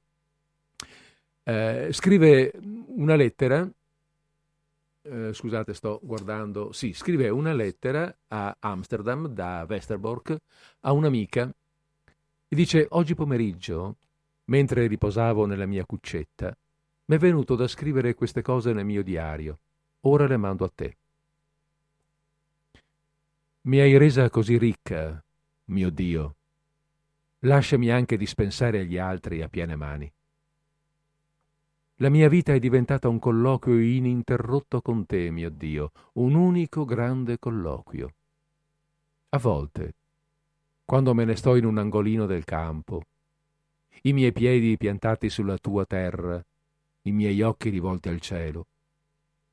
[1.51, 2.53] Eh, scrive
[2.95, 3.69] una lettera,
[5.03, 10.37] eh, scusate sto guardando, sì, scrive una lettera a Amsterdam da Westerbork
[10.83, 11.53] a un'amica
[12.47, 13.97] e dice oggi pomeriggio,
[14.45, 16.57] mentre riposavo nella mia cuccetta,
[17.07, 19.59] mi è venuto da scrivere queste cose nel mio diario,
[20.03, 20.97] ora le mando a te.
[23.63, 25.21] Mi hai resa così ricca,
[25.65, 26.35] mio Dio.
[27.41, 30.13] Lasciami anche dispensare agli altri a piene mani.
[32.01, 37.39] La mia vita è diventata un colloquio ininterrotto con te, mio Dio, un unico grande
[37.39, 38.13] colloquio.
[39.31, 39.95] A volte,
[40.85, 43.05] quando me ne sto in un angolino del campo,
[44.03, 46.43] i miei piedi piantati sulla tua terra,
[47.03, 48.67] i miei occhi rivolti al cielo,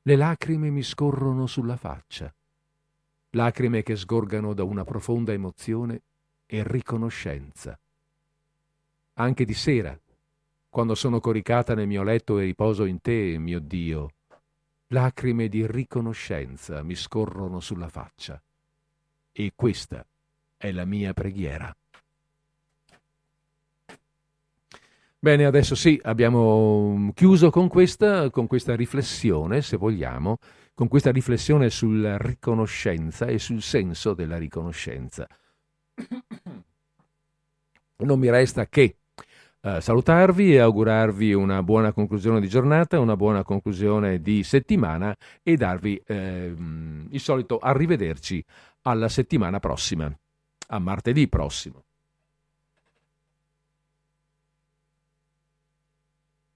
[0.02, 2.32] le lacrime mi scorrono sulla faccia
[3.30, 6.00] lacrime che sgorgano da una profonda emozione
[6.46, 7.78] e riconoscenza.
[9.14, 9.98] Anche di sera,
[10.68, 14.10] quando sono coricata nel mio letto e riposo in te, mio Dio,
[14.88, 18.40] lacrime di riconoscenza mi scorrono sulla faccia.
[19.32, 20.04] E questa
[20.56, 21.74] è la mia preghiera.
[25.20, 30.38] Bene, adesso sì, abbiamo chiuso con questa, con questa riflessione, se vogliamo,
[30.74, 35.26] con questa riflessione sulla riconoscenza e sul senso della riconoscenza.
[37.96, 38.96] Non mi resta che
[39.60, 45.56] eh, salutarvi e augurarvi una buona conclusione di giornata, una buona conclusione di settimana e
[45.56, 46.54] darvi eh,
[47.10, 48.44] il solito arrivederci
[48.82, 50.12] alla settimana prossima,
[50.68, 51.87] a martedì prossimo.